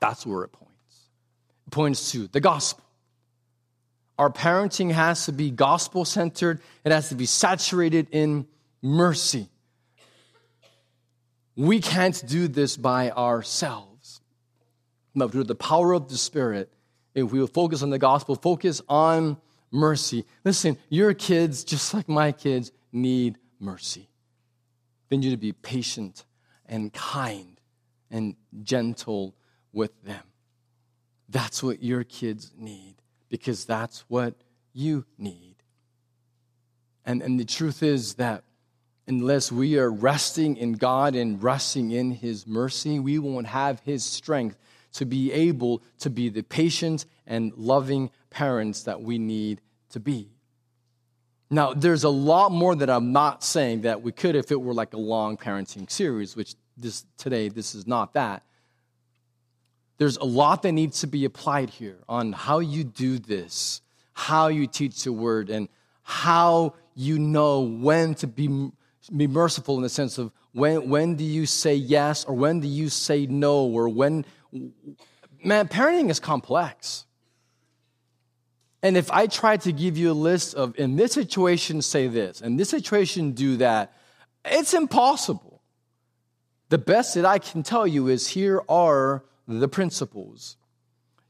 That's 0.00 0.24
where 0.24 0.44
it 0.44 0.52
points 0.52 1.08
It 1.66 1.70
points 1.70 2.10
to 2.12 2.26
the 2.28 2.40
gospel. 2.40 2.84
Our 4.18 4.30
parenting 4.30 4.92
has 4.92 5.26
to 5.26 5.32
be 5.32 5.50
gospel 5.50 6.06
centered, 6.06 6.62
it 6.84 6.90
has 6.90 7.10
to 7.10 7.14
be 7.14 7.26
saturated 7.26 8.08
in 8.12 8.46
mercy. 8.80 9.50
We 11.58 11.80
can't 11.80 12.22
do 12.24 12.46
this 12.46 12.76
by 12.76 13.10
ourselves. 13.10 14.20
But 15.16 15.32
through 15.32 15.44
the 15.44 15.56
power 15.56 15.92
of 15.92 16.08
the 16.08 16.16
Spirit, 16.16 16.72
if 17.16 17.32
we 17.32 17.40
will 17.40 17.48
focus 17.48 17.82
on 17.82 17.90
the 17.90 17.98
gospel, 17.98 18.36
focus 18.36 18.80
on 18.88 19.38
mercy. 19.72 20.24
Listen, 20.44 20.78
your 20.88 21.14
kids, 21.14 21.64
just 21.64 21.92
like 21.94 22.08
my 22.08 22.30
kids, 22.30 22.70
need 22.92 23.38
mercy. 23.58 24.08
They 25.08 25.16
need 25.16 25.30
to 25.30 25.36
be 25.36 25.52
patient 25.52 26.24
and 26.64 26.92
kind 26.92 27.60
and 28.08 28.36
gentle 28.62 29.34
with 29.72 30.00
them. 30.04 30.22
That's 31.28 31.60
what 31.60 31.82
your 31.82 32.04
kids 32.04 32.52
need 32.56 32.94
because 33.28 33.64
that's 33.64 34.04
what 34.06 34.34
you 34.72 35.06
need. 35.18 35.56
And, 37.04 37.20
and 37.20 37.40
the 37.40 37.44
truth 37.44 37.82
is 37.82 38.14
that 38.14 38.44
unless 39.08 39.50
we 39.50 39.78
are 39.78 39.90
resting 39.90 40.56
in 40.56 40.74
God 40.74 41.14
and 41.14 41.42
resting 41.42 41.90
in 41.90 42.12
His 42.12 42.46
mercy, 42.46 42.98
we 42.98 43.18
won't 43.18 43.46
have 43.46 43.80
His 43.80 44.04
strength 44.04 44.58
to 44.92 45.04
be 45.04 45.32
able 45.32 45.82
to 46.00 46.10
be 46.10 46.28
the 46.28 46.42
patient 46.42 47.06
and 47.26 47.52
loving 47.56 48.10
parents 48.30 48.82
that 48.84 49.02
we 49.02 49.18
need 49.18 49.60
to 49.90 50.00
be. 50.00 50.30
Now, 51.50 51.72
there's 51.72 52.04
a 52.04 52.10
lot 52.10 52.52
more 52.52 52.74
that 52.74 52.90
I'm 52.90 53.12
not 53.12 53.42
saying 53.42 53.82
that 53.82 54.02
we 54.02 54.12
could 54.12 54.36
if 54.36 54.52
it 54.52 54.60
were 54.60 54.74
like 54.74 54.92
a 54.92 54.98
long 54.98 55.36
parenting 55.36 55.90
series, 55.90 56.36
which 56.36 56.54
this 56.76 57.04
today 57.16 57.48
this 57.48 57.74
is 57.74 57.86
not 57.86 58.14
that 58.14 58.42
there's 59.98 60.16
a 60.16 60.24
lot 60.24 60.62
that 60.62 60.72
needs 60.72 61.00
to 61.00 61.06
be 61.06 61.24
applied 61.24 61.70
here 61.70 61.98
on 62.08 62.32
how 62.32 62.60
you 62.60 62.84
do 62.84 63.18
this, 63.18 63.82
how 64.14 64.46
you 64.46 64.66
teach 64.66 65.02
the 65.02 65.12
word, 65.12 65.50
and 65.50 65.68
how 66.02 66.74
you 66.94 67.18
know 67.18 67.60
when 67.60 68.14
to 68.14 68.26
be, 68.26 68.70
be 69.16 69.26
merciful 69.26 69.76
in 69.76 69.82
the 69.82 69.88
sense 69.88 70.18
of 70.18 70.32
when, 70.52 70.88
when 70.88 71.14
do 71.16 71.24
you 71.24 71.46
say 71.46 71.74
yes 71.74 72.24
or 72.24 72.34
when 72.34 72.60
do 72.60 72.68
you 72.68 72.88
say 72.88 73.26
no 73.26 73.64
or 73.64 73.88
when. 73.88 74.24
Man, 75.44 75.68
parenting 75.68 76.10
is 76.10 76.20
complex. 76.20 77.04
And 78.82 78.96
if 78.96 79.10
I 79.10 79.26
try 79.26 79.56
to 79.58 79.72
give 79.72 79.96
you 79.96 80.12
a 80.12 80.14
list 80.14 80.54
of, 80.54 80.78
in 80.78 80.96
this 80.96 81.12
situation, 81.12 81.82
say 81.82 82.06
this, 82.06 82.40
in 82.40 82.56
this 82.56 82.68
situation, 82.68 83.32
do 83.32 83.56
that, 83.56 83.92
it's 84.44 84.72
impossible. 84.72 85.62
The 86.68 86.78
best 86.78 87.14
that 87.14 87.24
I 87.24 87.38
can 87.38 87.62
tell 87.62 87.86
you 87.86 88.08
is 88.08 88.28
here 88.28 88.62
are 88.68 89.24
the 89.48 89.68
principles. 89.68 90.56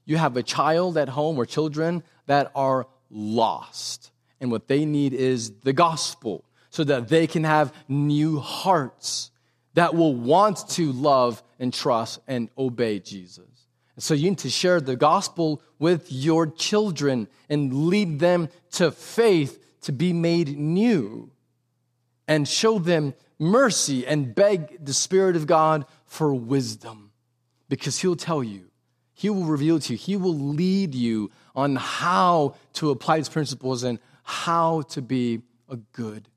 You 0.05 0.17
have 0.17 0.37
a 0.37 0.43
child 0.43 0.99
at 0.99 1.09
home 1.09 1.39
or 1.39 1.47
children 1.47 2.03
that 2.27 2.51
are 2.55 2.87
lost, 3.11 4.11
and 4.41 4.51
what 4.51 4.69
they 4.69 4.85
need 4.85 5.15
is 5.15 5.53
the 5.61 5.73
gospel 5.73 6.45
so 6.79 6.85
that 6.85 7.09
they 7.09 7.27
can 7.27 7.43
have 7.43 7.75
new 7.89 8.39
hearts, 8.39 9.33
that 9.75 9.97
will 9.97 10.15
want 10.15 10.59
to 10.69 10.93
love 10.93 11.43
and 11.59 11.75
trust 11.75 12.21
and 12.29 12.49
obey 12.57 13.01
Jesus. 13.01 13.67
So 13.97 14.15
you 14.15 14.31
need 14.31 14.39
to 14.39 14.49
share 14.49 14.81
the 14.81 14.95
gospel 14.95 15.61
with 15.81 16.13
your 16.13 16.47
children 16.47 17.27
and 17.49 17.89
lead 17.89 18.21
them 18.21 18.49
to 18.75 18.93
faith 18.93 19.61
to 19.81 19.93
be 19.93 20.13
made 20.13 20.57
new 20.57 21.33
and 22.29 22.47
show 22.47 22.79
them 22.79 23.13
mercy 23.41 24.07
and 24.07 24.33
beg 24.33 24.79
the 24.79 24.95
Spirit 24.95 25.35
of 25.35 25.49
God 25.49 25.85
for 26.07 26.33
wisdom 26.33 27.11
because 27.69 27.99
He'll 27.99 28.15
tell 28.15 28.45
you, 28.45 28.71
He 29.15 29.31
will 29.31 29.47
reveal 29.47 29.81
to 29.81 29.95
you, 29.95 29.99
He 29.99 30.17
will 30.17 30.39
lead 30.39 30.95
you 30.95 31.33
on 31.57 31.75
how 31.75 32.55
to 32.75 32.91
apply 32.91 33.17
these 33.17 33.29
principles 33.29 33.83
and 33.83 33.99
how 34.23 34.83
to 34.83 35.03
be 35.03 35.43
a 35.69 35.75
good 35.75 36.29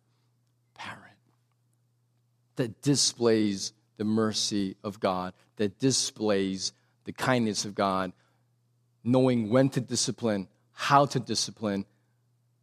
that 2.62 2.84
displays 2.84 3.74
the 3.98 4.04
mercy 4.04 4.76
of 4.84 5.00
God, 5.00 5.34
that 5.56 5.80
displays 5.80 6.74
the 7.06 7.12
kindness 7.12 7.66
of 7.66 7.74
God, 7.74 8.14
knowing 9.04 9.50
when 9.50 9.68
to 9.70 9.82
discipline, 9.82 10.48
how 10.72 11.08
to 11.08 11.20
discipline, 11.20 11.86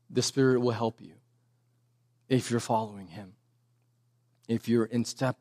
the 0.08 0.22
Spirit 0.22 0.60
will 0.60 0.70
help 0.70 1.00
you 1.00 1.14
if 2.28 2.48
you're 2.48 2.60
following 2.60 3.08
Him, 3.08 3.32
if 4.46 4.68
you're 4.68 4.84
in 4.84 5.04
step 5.04 5.36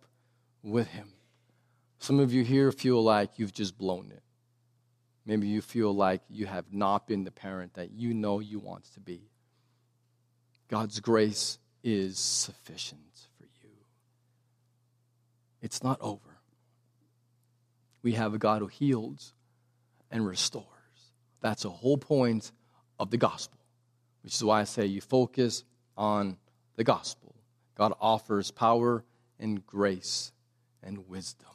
with 0.64 0.88
Him. 0.88 1.14
Some 2.00 2.20
of 2.20 2.34
you 2.34 2.44
here 2.44 2.72
feel 2.72 3.04
like 3.04 3.38
you've 3.38 3.54
just 3.54 3.78
blown 3.78 4.10
it. 4.12 4.24
Maybe 5.24 5.48
you 5.48 5.62
feel 5.62 5.94
like 5.94 6.22
you 6.32 6.48
have 6.48 6.74
not 6.74 7.08
been 7.08 7.26
the 7.26 7.32
parent 7.32 7.76
that 7.76 7.92
you 7.92 8.16
know 8.16 8.40
you 8.40 8.58
want 8.58 8.92
to 8.96 9.00
be. 9.00 9.30
God's 10.68 11.00
grace 11.00 11.60
is 11.84 12.18
sufficient. 12.18 13.02
It's 15.62 15.84
not 15.84 16.00
over 16.02 16.38
we 18.08 18.14
have 18.14 18.34
a 18.34 18.38
God 18.38 18.62
who 18.62 18.68
heals 18.68 19.34
and 20.12 20.26
restores. 20.26 20.66
That's 21.42 21.64
the 21.64 21.70
whole 21.70 21.98
point 21.98 22.54
of 22.98 23.12
the 23.12 23.18
gospel, 23.18 23.60
which 24.24 24.34
is 24.34 24.42
why 24.42 24.62
I 24.62 24.64
say 24.64 24.86
you 24.86 25.02
focus 25.02 25.66
on 25.98 26.38
the 26.78 26.86
gospel. 26.86 27.36
God 27.76 27.92
offers 28.00 28.50
power 28.50 29.04
and 29.42 29.66
grace 29.66 30.32
and 30.82 31.06
wisdom. 31.10 31.50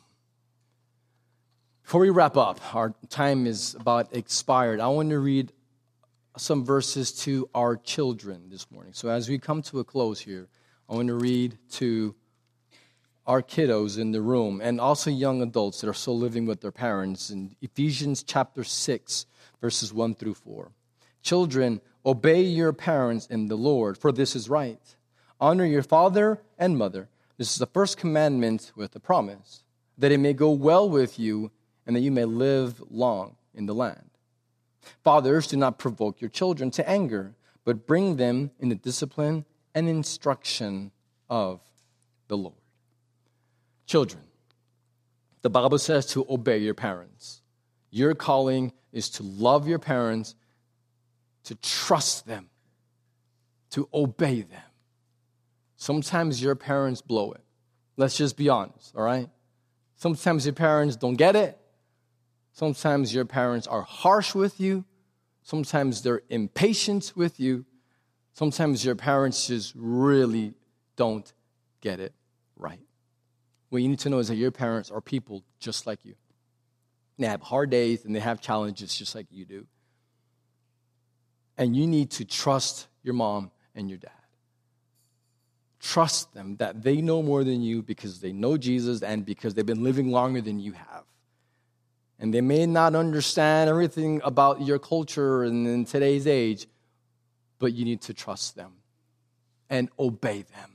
Before 1.84 2.02
we 2.02 2.10
wrap 2.10 2.36
up, 2.36 2.60
our 2.74 2.94
time 3.08 3.46
is 3.46 3.74
about 3.74 4.14
expired. 4.14 4.78
I 4.78 4.88
want 4.88 5.08
to 5.08 5.20
read 5.20 5.54
some 6.36 6.66
verses 6.66 7.12
to 7.22 7.48
our 7.54 7.76
children 7.76 8.50
this 8.50 8.70
morning. 8.70 8.92
So 8.92 9.08
as 9.08 9.26
we 9.26 9.38
come 9.38 9.62
to 9.62 9.80
a 9.80 9.84
close 9.84 10.20
here, 10.20 10.48
I 10.86 10.96
want 10.96 11.08
to 11.08 11.14
read 11.14 11.56
to 11.72 12.14
our 13.26 13.42
kiddos 13.42 13.98
in 13.98 14.12
the 14.12 14.20
room 14.20 14.60
and 14.60 14.80
also 14.80 15.10
young 15.10 15.42
adults 15.42 15.80
that 15.80 15.88
are 15.88 15.94
still 15.94 16.18
living 16.18 16.46
with 16.46 16.60
their 16.60 16.72
parents 16.72 17.30
in 17.30 17.54
Ephesians 17.60 18.22
chapter 18.22 18.64
6, 18.64 19.26
verses 19.60 19.92
1 19.92 20.14
through 20.16 20.34
4. 20.34 20.72
Children, 21.22 21.80
obey 22.04 22.42
your 22.42 22.72
parents 22.72 23.26
in 23.26 23.46
the 23.46 23.56
Lord, 23.56 23.96
for 23.96 24.10
this 24.10 24.34
is 24.34 24.48
right. 24.48 24.80
Honor 25.40 25.64
your 25.64 25.84
father 25.84 26.42
and 26.58 26.76
mother. 26.76 27.08
This 27.38 27.52
is 27.52 27.58
the 27.58 27.66
first 27.66 27.96
commandment 27.96 28.72
with 28.74 28.94
a 28.96 29.00
promise, 29.00 29.62
that 29.98 30.12
it 30.12 30.18
may 30.18 30.32
go 30.32 30.50
well 30.50 30.88
with 30.88 31.18
you 31.18 31.50
and 31.86 31.94
that 31.94 32.00
you 32.00 32.10
may 32.10 32.24
live 32.24 32.82
long 32.90 33.36
in 33.54 33.66
the 33.66 33.74
land. 33.74 34.10
Fathers, 35.04 35.46
do 35.46 35.56
not 35.56 35.78
provoke 35.78 36.20
your 36.20 36.30
children 36.30 36.70
to 36.72 36.88
anger, 36.88 37.34
but 37.64 37.86
bring 37.86 38.16
them 38.16 38.50
in 38.58 38.68
the 38.68 38.74
discipline 38.74 39.44
and 39.74 39.88
instruction 39.88 40.90
of 41.30 41.60
the 42.28 42.36
Lord. 42.36 42.61
Children, 43.86 44.22
the 45.42 45.50
Bible 45.50 45.78
says 45.78 46.06
to 46.06 46.26
obey 46.28 46.58
your 46.58 46.74
parents. 46.74 47.42
Your 47.90 48.14
calling 48.14 48.72
is 48.92 49.10
to 49.10 49.22
love 49.22 49.68
your 49.68 49.78
parents, 49.78 50.34
to 51.44 51.54
trust 51.56 52.26
them, 52.26 52.48
to 53.70 53.88
obey 53.92 54.42
them. 54.42 54.62
Sometimes 55.76 56.42
your 56.42 56.54
parents 56.54 57.02
blow 57.02 57.32
it. 57.32 57.40
Let's 57.96 58.16
just 58.16 58.36
be 58.36 58.48
honest, 58.48 58.94
all 58.96 59.02
right? 59.02 59.28
Sometimes 59.96 60.46
your 60.46 60.54
parents 60.54 60.96
don't 60.96 61.16
get 61.16 61.36
it. 61.36 61.58
Sometimes 62.52 63.14
your 63.14 63.24
parents 63.24 63.66
are 63.66 63.82
harsh 63.82 64.34
with 64.34 64.60
you. 64.60 64.84
Sometimes 65.42 66.02
they're 66.02 66.22
impatient 66.28 67.12
with 67.16 67.40
you. 67.40 67.64
Sometimes 68.32 68.84
your 68.84 68.94
parents 68.94 69.48
just 69.48 69.74
really 69.76 70.54
don't 70.96 71.32
get 71.80 72.00
it 72.00 72.14
right. 72.56 72.80
What 73.72 73.80
you 73.80 73.88
need 73.88 74.00
to 74.00 74.10
know 74.10 74.18
is 74.18 74.28
that 74.28 74.34
your 74.34 74.50
parents 74.50 74.90
are 74.90 75.00
people 75.00 75.42
just 75.58 75.86
like 75.86 76.04
you. 76.04 76.14
They 77.18 77.26
have 77.26 77.40
hard 77.40 77.70
days 77.70 78.04
and 78.04 78.14
they 78.14 78.20
have 78.20 78.38
challenges 78.38 78.94
just 78.94 79.14
like 79.14 79.28
you 79.30 79.46
do. 79.46 79.66
And 81.56 81.74
you 81.74 81.86
need 81.86 82.10
to 82.10 82.26
trust 82.26 82.86
your 83.02 83.14
mom 83.14 83.50
and 83.74 83.88
your 83.88 83.96
dad. 83.96 84.10
Trust 85.80 86.34
them 86.34 86.56
that 86.56 86.82
they 86.82 87.00
know 87.00 87.22
more 87.22 87.44
than 87.44 87.62
you 87.62 87.80
because 87.80 88.20
they 88.20 88.30
know 88.30 88.58
Jesus 88.58 89.02
and 89.02 89.24
because 89.24 89.54
they've 89.54 89.64
been 89.64 89.82
living 89.82 90.10
longer 90.10 90.42
than 90.42 90.60
you 90.60 90.72
have. 90.72 91.04
And 92.18 92.34
they 92.34 92.42
may 92.42 92.66
not 92.66 92.94
understand 92.94 93.70
everything 93.70 94.20
about 94.22 94.60
your 94.60 94.80
culture 94.80 95.44
and 95.44 95.66
in 95.66 95.86
today's 95.86 96.26
age, 96.26 96.66
but 97.58 97.72
you 97.72 97.86
need 97.86 98.02
to 98.02 98.12
trust 98.12 98.54
them 98.54 98.72
and 99.70 99.88
obey 99.98 100.42
them. 100.42 100.71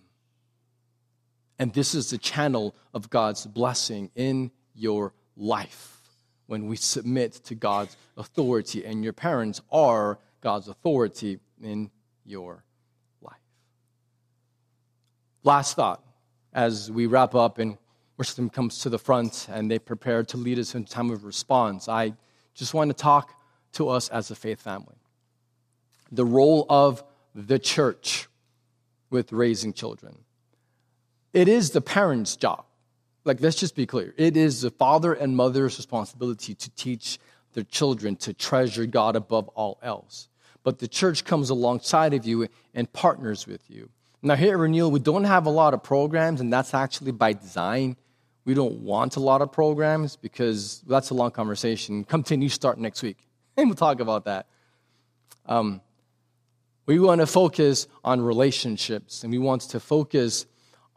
And 1.60 1.74
this 1.74 1.96
is 1.96 2.10
the 2.12 2.18
channel 2.18 2.76
of 2.94 3.10
God's 3.10 3.46
blessing 3.46 4.12
in 4.16 4.52
your 4.76 5.14
life 5.36 5.98
when 6.46 6.68
we 6.68 6.76
submit 6.76 7.34
to 7.34 7.56
God's 7.56 7.98
authority, 8.16 8.86
and 8.86 9.04
your 9.04 9.14
parents 9.14 9.62
are 9.72 10.18
God's 10.42 10.68
authority 10.70 11.40
in 11.62 11.92
your 12.26 12.64
life. 13.22 13.34
Last 15.44 15.76
thought 15.76 16.04
as 16.54 16.90
we 16.90 17.06
wrap 17.06 17.36
up 17.36 17.60
and 17.60 17.78
worship 18.18 18.52
comes 18.54 18.80
to 18.80 18.90
the 18.90 18.98
front 18.98 19.48
and 19.50 19.70
they 19.70 19.78
prepare 19.78 20.24
to 20.24 20.38
lead 20.38 20.58
us 20.58 20.74
in 20.74 20.86
time 20.86 21.10
of 21.10 21.26
response, 21.26 21.90
I 21.90 22.14
just 22.54 22.74
want 22.74 22.90
to 22.90 22.96
talk 22.96 23.34
to 23.74 23.90
us 23.90 24.10
as 24.10 24.32
a 24.32 24.36
faith 24.36 24.62
family. 24.62 24.96
The 26.12 26.26
role 26.26 26.66
of 26.70 27.04
the 27.36 27.60
church 27.60 28.28
with 29.10 29.32
raising 29.32 29.74
children. 29.74 30.18
It 31.38 31.48
is 31.48 31.70
the 31.70 31.82
parent's 31.82 32.36
job. 32.36 32.66
Like, 33.24 33.42
let's 33.42 33.58
just 33.58 33.76
be 33.76 33.86
clear. 33.86 34.12
It 34.18 34.36
is 34.36 34.62
the 34.62 34.72
father 34.72 35.14
and 35.14 35.36
mother's 35.36 35.78
responsibility 35.78 36.56
to 36.56 36.70
teach 36.72 37.20
their 37.54 37.64
children 37.64 38.16
to 38.16 38.34
treasure 38.34 38.88
God 38.88 39.16
above 39.16 39.48
all 39.50 39.78
else. 39.84 40.30
But 40.64 40.80
the 40.80 40.88
church 40.88 41.26
comes 41.26 41.52
alongside 41.52 42.16
of 42.16 42.26
you 42.26 42.48
and 42.74 42.92
partners 42.92 43.46
with 43.46 43.70
you. 43.70 43.88
Now, 44.24 44.34
here 44.34 44.54
at 44.54 44.58
Renewal, 44.58 44.90
we 44.90 45.00
don't 45.00 45.26
have 45.26 45.46
a 45.46 45.52
lot 45.52 45.76
of 45.76 45.84
programs, 45.84 46.42
and 46.42 46.52
that's 46.52 46.74
actually 46.74 47.12
by 47.12 47.34
design. 47.34 47.98
We 48.44 48.56
don't 48.56 48.80
want 48.80 49.16
a 49.16 49.20
lot 49.20 49.44
of 49.44 49.52
programs 49.52 50.16
because 50.16 50.82
that's 50.88 51.12
a 51.12 51.14
long 51.14 51.30
conversation. 51.30 52.04
Come 52.04 52.24
to 52.24 52.34
a 52.34 52.38
New 52.38 52.50
Start 52.50 52.80
next 52.80 53.04
week, 53.04 53.20
and 53.56 53.68
we'll 53.68 53.76
talk 53.76 54.00
about 54.00 54.26
that. 54.26 54.48
Um, 55.46 55.82
we 56.88 56.98
want 57.00 57.22
to 57.22 57.28
focus 57.28 57.86
on 58.04 58.22
relationships, 58.22 59.22
and 59.22 59.32
we 59.32 59.38
want 59.38 59.62
to 59.62 59.80
focus 59.80 60.48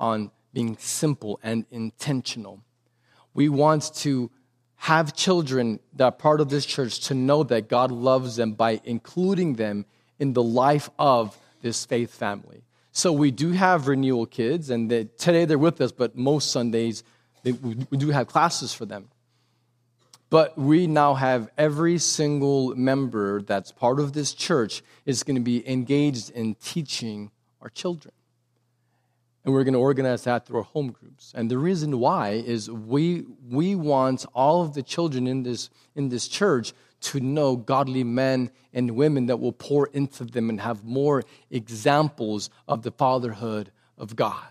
on 0.01 0.33
being 0.53 0.77
simple 0.79 1.39
and 1.43 1.65
intentional. 1.71 2.65
We 3.35 3.49
want 3.49 3.95
to 3.97 4.31
have 4.77 5.15
children 5.15 5.79
that 5.95 6.05
are 6.05 6.13
part 6.13 6.41
of 6.41 6.49
this 6.49 6.67
church 6.67 7.01
to 7.01 7.15
know 7.15 7.43
that 7.45 7.69
God 7.69 7.93
loves 7.93 8.37
them 8.37 8.55
by 8.55 8.81
including 8.83 9.55
them 9.55 9.85
in 10.19 10.33
the 10.33 10.43
life 10.43 10.91
of 10.99 11.39
this 11.63 11.85
faith 11.85 12.13
family. 12.13 12.65
So 12.91 13.13
we 13.13 13.31
do 13.31 13.53
have 13.53 13.87
renewal 13.87 14.27
kids, 14.27 14.71
and 14.71 14.91
they, 14.91 15.05
today 15.05 15.45
they're 15.45 15.59
with 15.59 15.81
us, 15.81 15.93
but 15.93 16.17
most 16.17 16.51
Sundays 16.51 17.05
they, 17.43 17.53
we 17.53 17.97
do 17.97 18.11
have 18.11 18.27
classes 18.27 18.75
for 18.75 18.87
them. 18.87 19.09
But 20.29 20.57
we 20.57 20.87
now 20.87 21.15
have 21.15 21.51
every 21.59 21.99
single 21.99 22.75
member 22.77 23.43
that's 23.43 23.73
part 23.73 23.99
of 23.99 24.13
this 24.13 24.33
church 24.33 24.83
is 25.05 25.23
going 25.23 25.37
to 25.37 25.43
be 25.43 25.69
engaged 25.69 26.31
in 26.31 26.55
teaching 26.55 27.31
our 27.61 27.69
children. 27.69 28.15
And 29.45 29.55
we're 29.55 29.65
going 29.65 29.75
to 29.75 29.81
organize 29.81 30.25
that 30.25 30.47
through 30.47 30.59
our 30.59 30.65
home 30.65 30.91
groups. 30.91 31.33
And 31.35 31.51
the 31.51 31.57
reason 31.57 31.99
why 31.99 32.31
is 32.31 32.71
we, 32.71 33.25
we 33.49 33.75
want 33.75 34.27
all 34.35 34.63
of 34.63 34.75
the 34.75 34.83
children 34.83 35.27
in 35.27 35.43
this, 35.45 35.71
in 35.95 36.11
this 36.11 36.29
church 36.29 36.75
to 37.01 37.21
know 37.21 37.57
godly 37.57 38.05
men 38.05 38.51
and 38.73 38.91
women 38.93 39.27
that 39.27 39.41
will 39.41 39.53
pour 39.53 39.87
into 39.89 40.25
them 40.25 40.51
and 40.51 40.61
have 40.61 40.85
more 40.85 41.23
examples 41.51 42.51
of 42.69 42.83
the 42.83 42.91
fatherhood 42.91 43.73
of 43.97 44.15
God. 44.15 44.45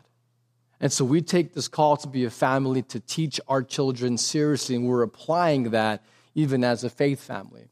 And 0.80 0.92
so 0.92 1.04
we 1.06 1.22
take 1.22 1.54
this 1.54 1.68
call 1.68 1.98
to 1.98 2.08
be 2.08 2.26
a 2.26 2.30
family 2.30 2.82
to 2.84 3.00
teach 3.00 3.40
our 3.48 3.62
children 3.62 4.18
seriously, 4.18 4.76
and 4.76 4.88
we're 4.88 5.04
applying 5.04 5.72
that 5.72 6.04
even 6.36 6.64
as 6.64 6.84
a 6.84 6.90
faith 6.90 7.22
family, 7.22 7.70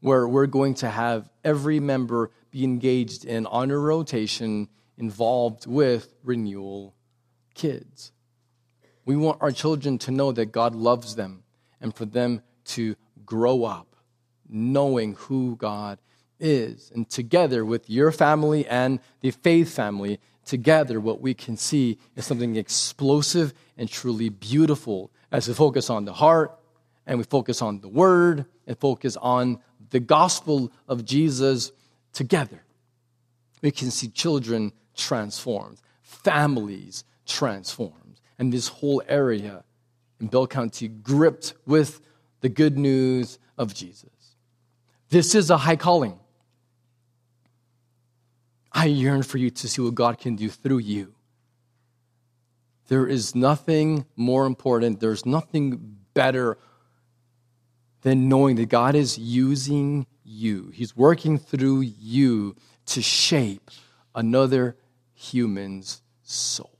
where 0.00 0.26
we're 0.26 0.46
going 0.46 0.74
to 0.74 0.88
have 0.88 1.28
every 1.44 1.78
member 1.78 2.30
be 2.50 2.64
engaged 2.64 3.24
in 3.24 3.46
honor 3.46 3.80
rotation 3.80 4.68
involved 4.98 5.66
with 5.66 6.12
renewal 6.22 6.94
kids. 7.54 8.12
We 9.04 9.16
want 9.16 9.40
our 9.40 9.52
children 9.52 9.96
to 9.98 10.10
know 10.10 10.32
that 10.32 10.52
God 10.52 10.74
loves 10.74 11.14
them 11.14 11.44
and 11.80 11.94
for 11.94 12.04
them 12.04 12.42
to 12.66 12.94
grow 13.24 13.64
up 13.64 13.88
knowing 14.48 15.14
who 15.14 15.56
God 15.56 15.98
is. 16.40 16.90
And 16.94 17.08
together 17.08 17.64
with 17.64 17.88
your 17.90 18.10
family 18.12 18.66
and 18.66 19.00
the 19.20 19.30
faith 19.30 19.74
family, 19.74 20.20
together 20.44 21.00
what 21.00 21.20
we 21.20 21.34
can 21.34 21.56
see 21.56 21.98
is 22.16 22.24
something 22.24 22.56
explosive 22.56 23.52
and 23.76 23.88
truly 23.88 24.28
beautiful 24.28 25.10
as 25.30 25.46
we 25.46 25.54
focus 25.54 25.90
on 25.90 26.04
the 26.04 26.12
heart 26.12 26.58
and 27.06 27.18
we 27.18 27.24
focus 27.24 27.60
on 27.60 27.80
the 27.80 27.88
word 27.88 28.46
and 28.66 28.78
focus 28.78 29.16
on 29.18 29.60
the 29.90 30.00
gospel 30.00 30.72
of 30.86 31.04
Jesus 31.04 31.72
together. 32.12 32.62
We 33.62 33.70
can 33.70 33.90
see 33.90 34.08
children 34.08 34.72
transformed, 34.98 35.80
families 36.02 37.04
transformed, 37.26 38.20
and 38.38 38.52
this 38.52 38.68
whole 38.68 39.02
area 39.08 39.64
in 40.20 40.26
Bell 40.26 40.46
County 40.46 40.88
gripped 40.88 41.54
with 41.66 42.00
the 42.40 42.48
good 42.48 42.76
news 42.76 43.38
of 43.56 43.74
Jesus. 43.74 44.10
This 45.08 45.34
is 45.34 45.50
a 45.50 45.56
high 45.56 45.76
calling. 45.76 46.18
I 48.72 48.86
yearn 48.86 49.22
for 49.22 49.38
you 49.38 49.50
to 49.50 49.68
see 49.68 49.80
what 49.80 49.94
God 49.94 50.18
can 50.18 50.36
do 50.36 50.48
through 50.48 50.78
you. 50.78 51.14
There 52.88 53.06
is 53.06 53.34
nothing 53.34 54.06
more 54.16 54.46
important, 54.46 55.00
there's 55.00 55.26
nothing 55.26 55.96
better 56.14 56.58
than 58.02 58.28
knowing 58.28 58.56
that 58.56 58.68
God 58.68 58.94
is 58.94 59.18
using 59.18 60.06
you. 60.24 60.70
He's 60.72 60.96
working 60.96 61.38
through 61.38 61.80
you 61.80 62.56
to 62.86 63.02
shape 63.02 63.70
another 64.14 64.76
human's 65.18 66.00
soul. 66.22 66.77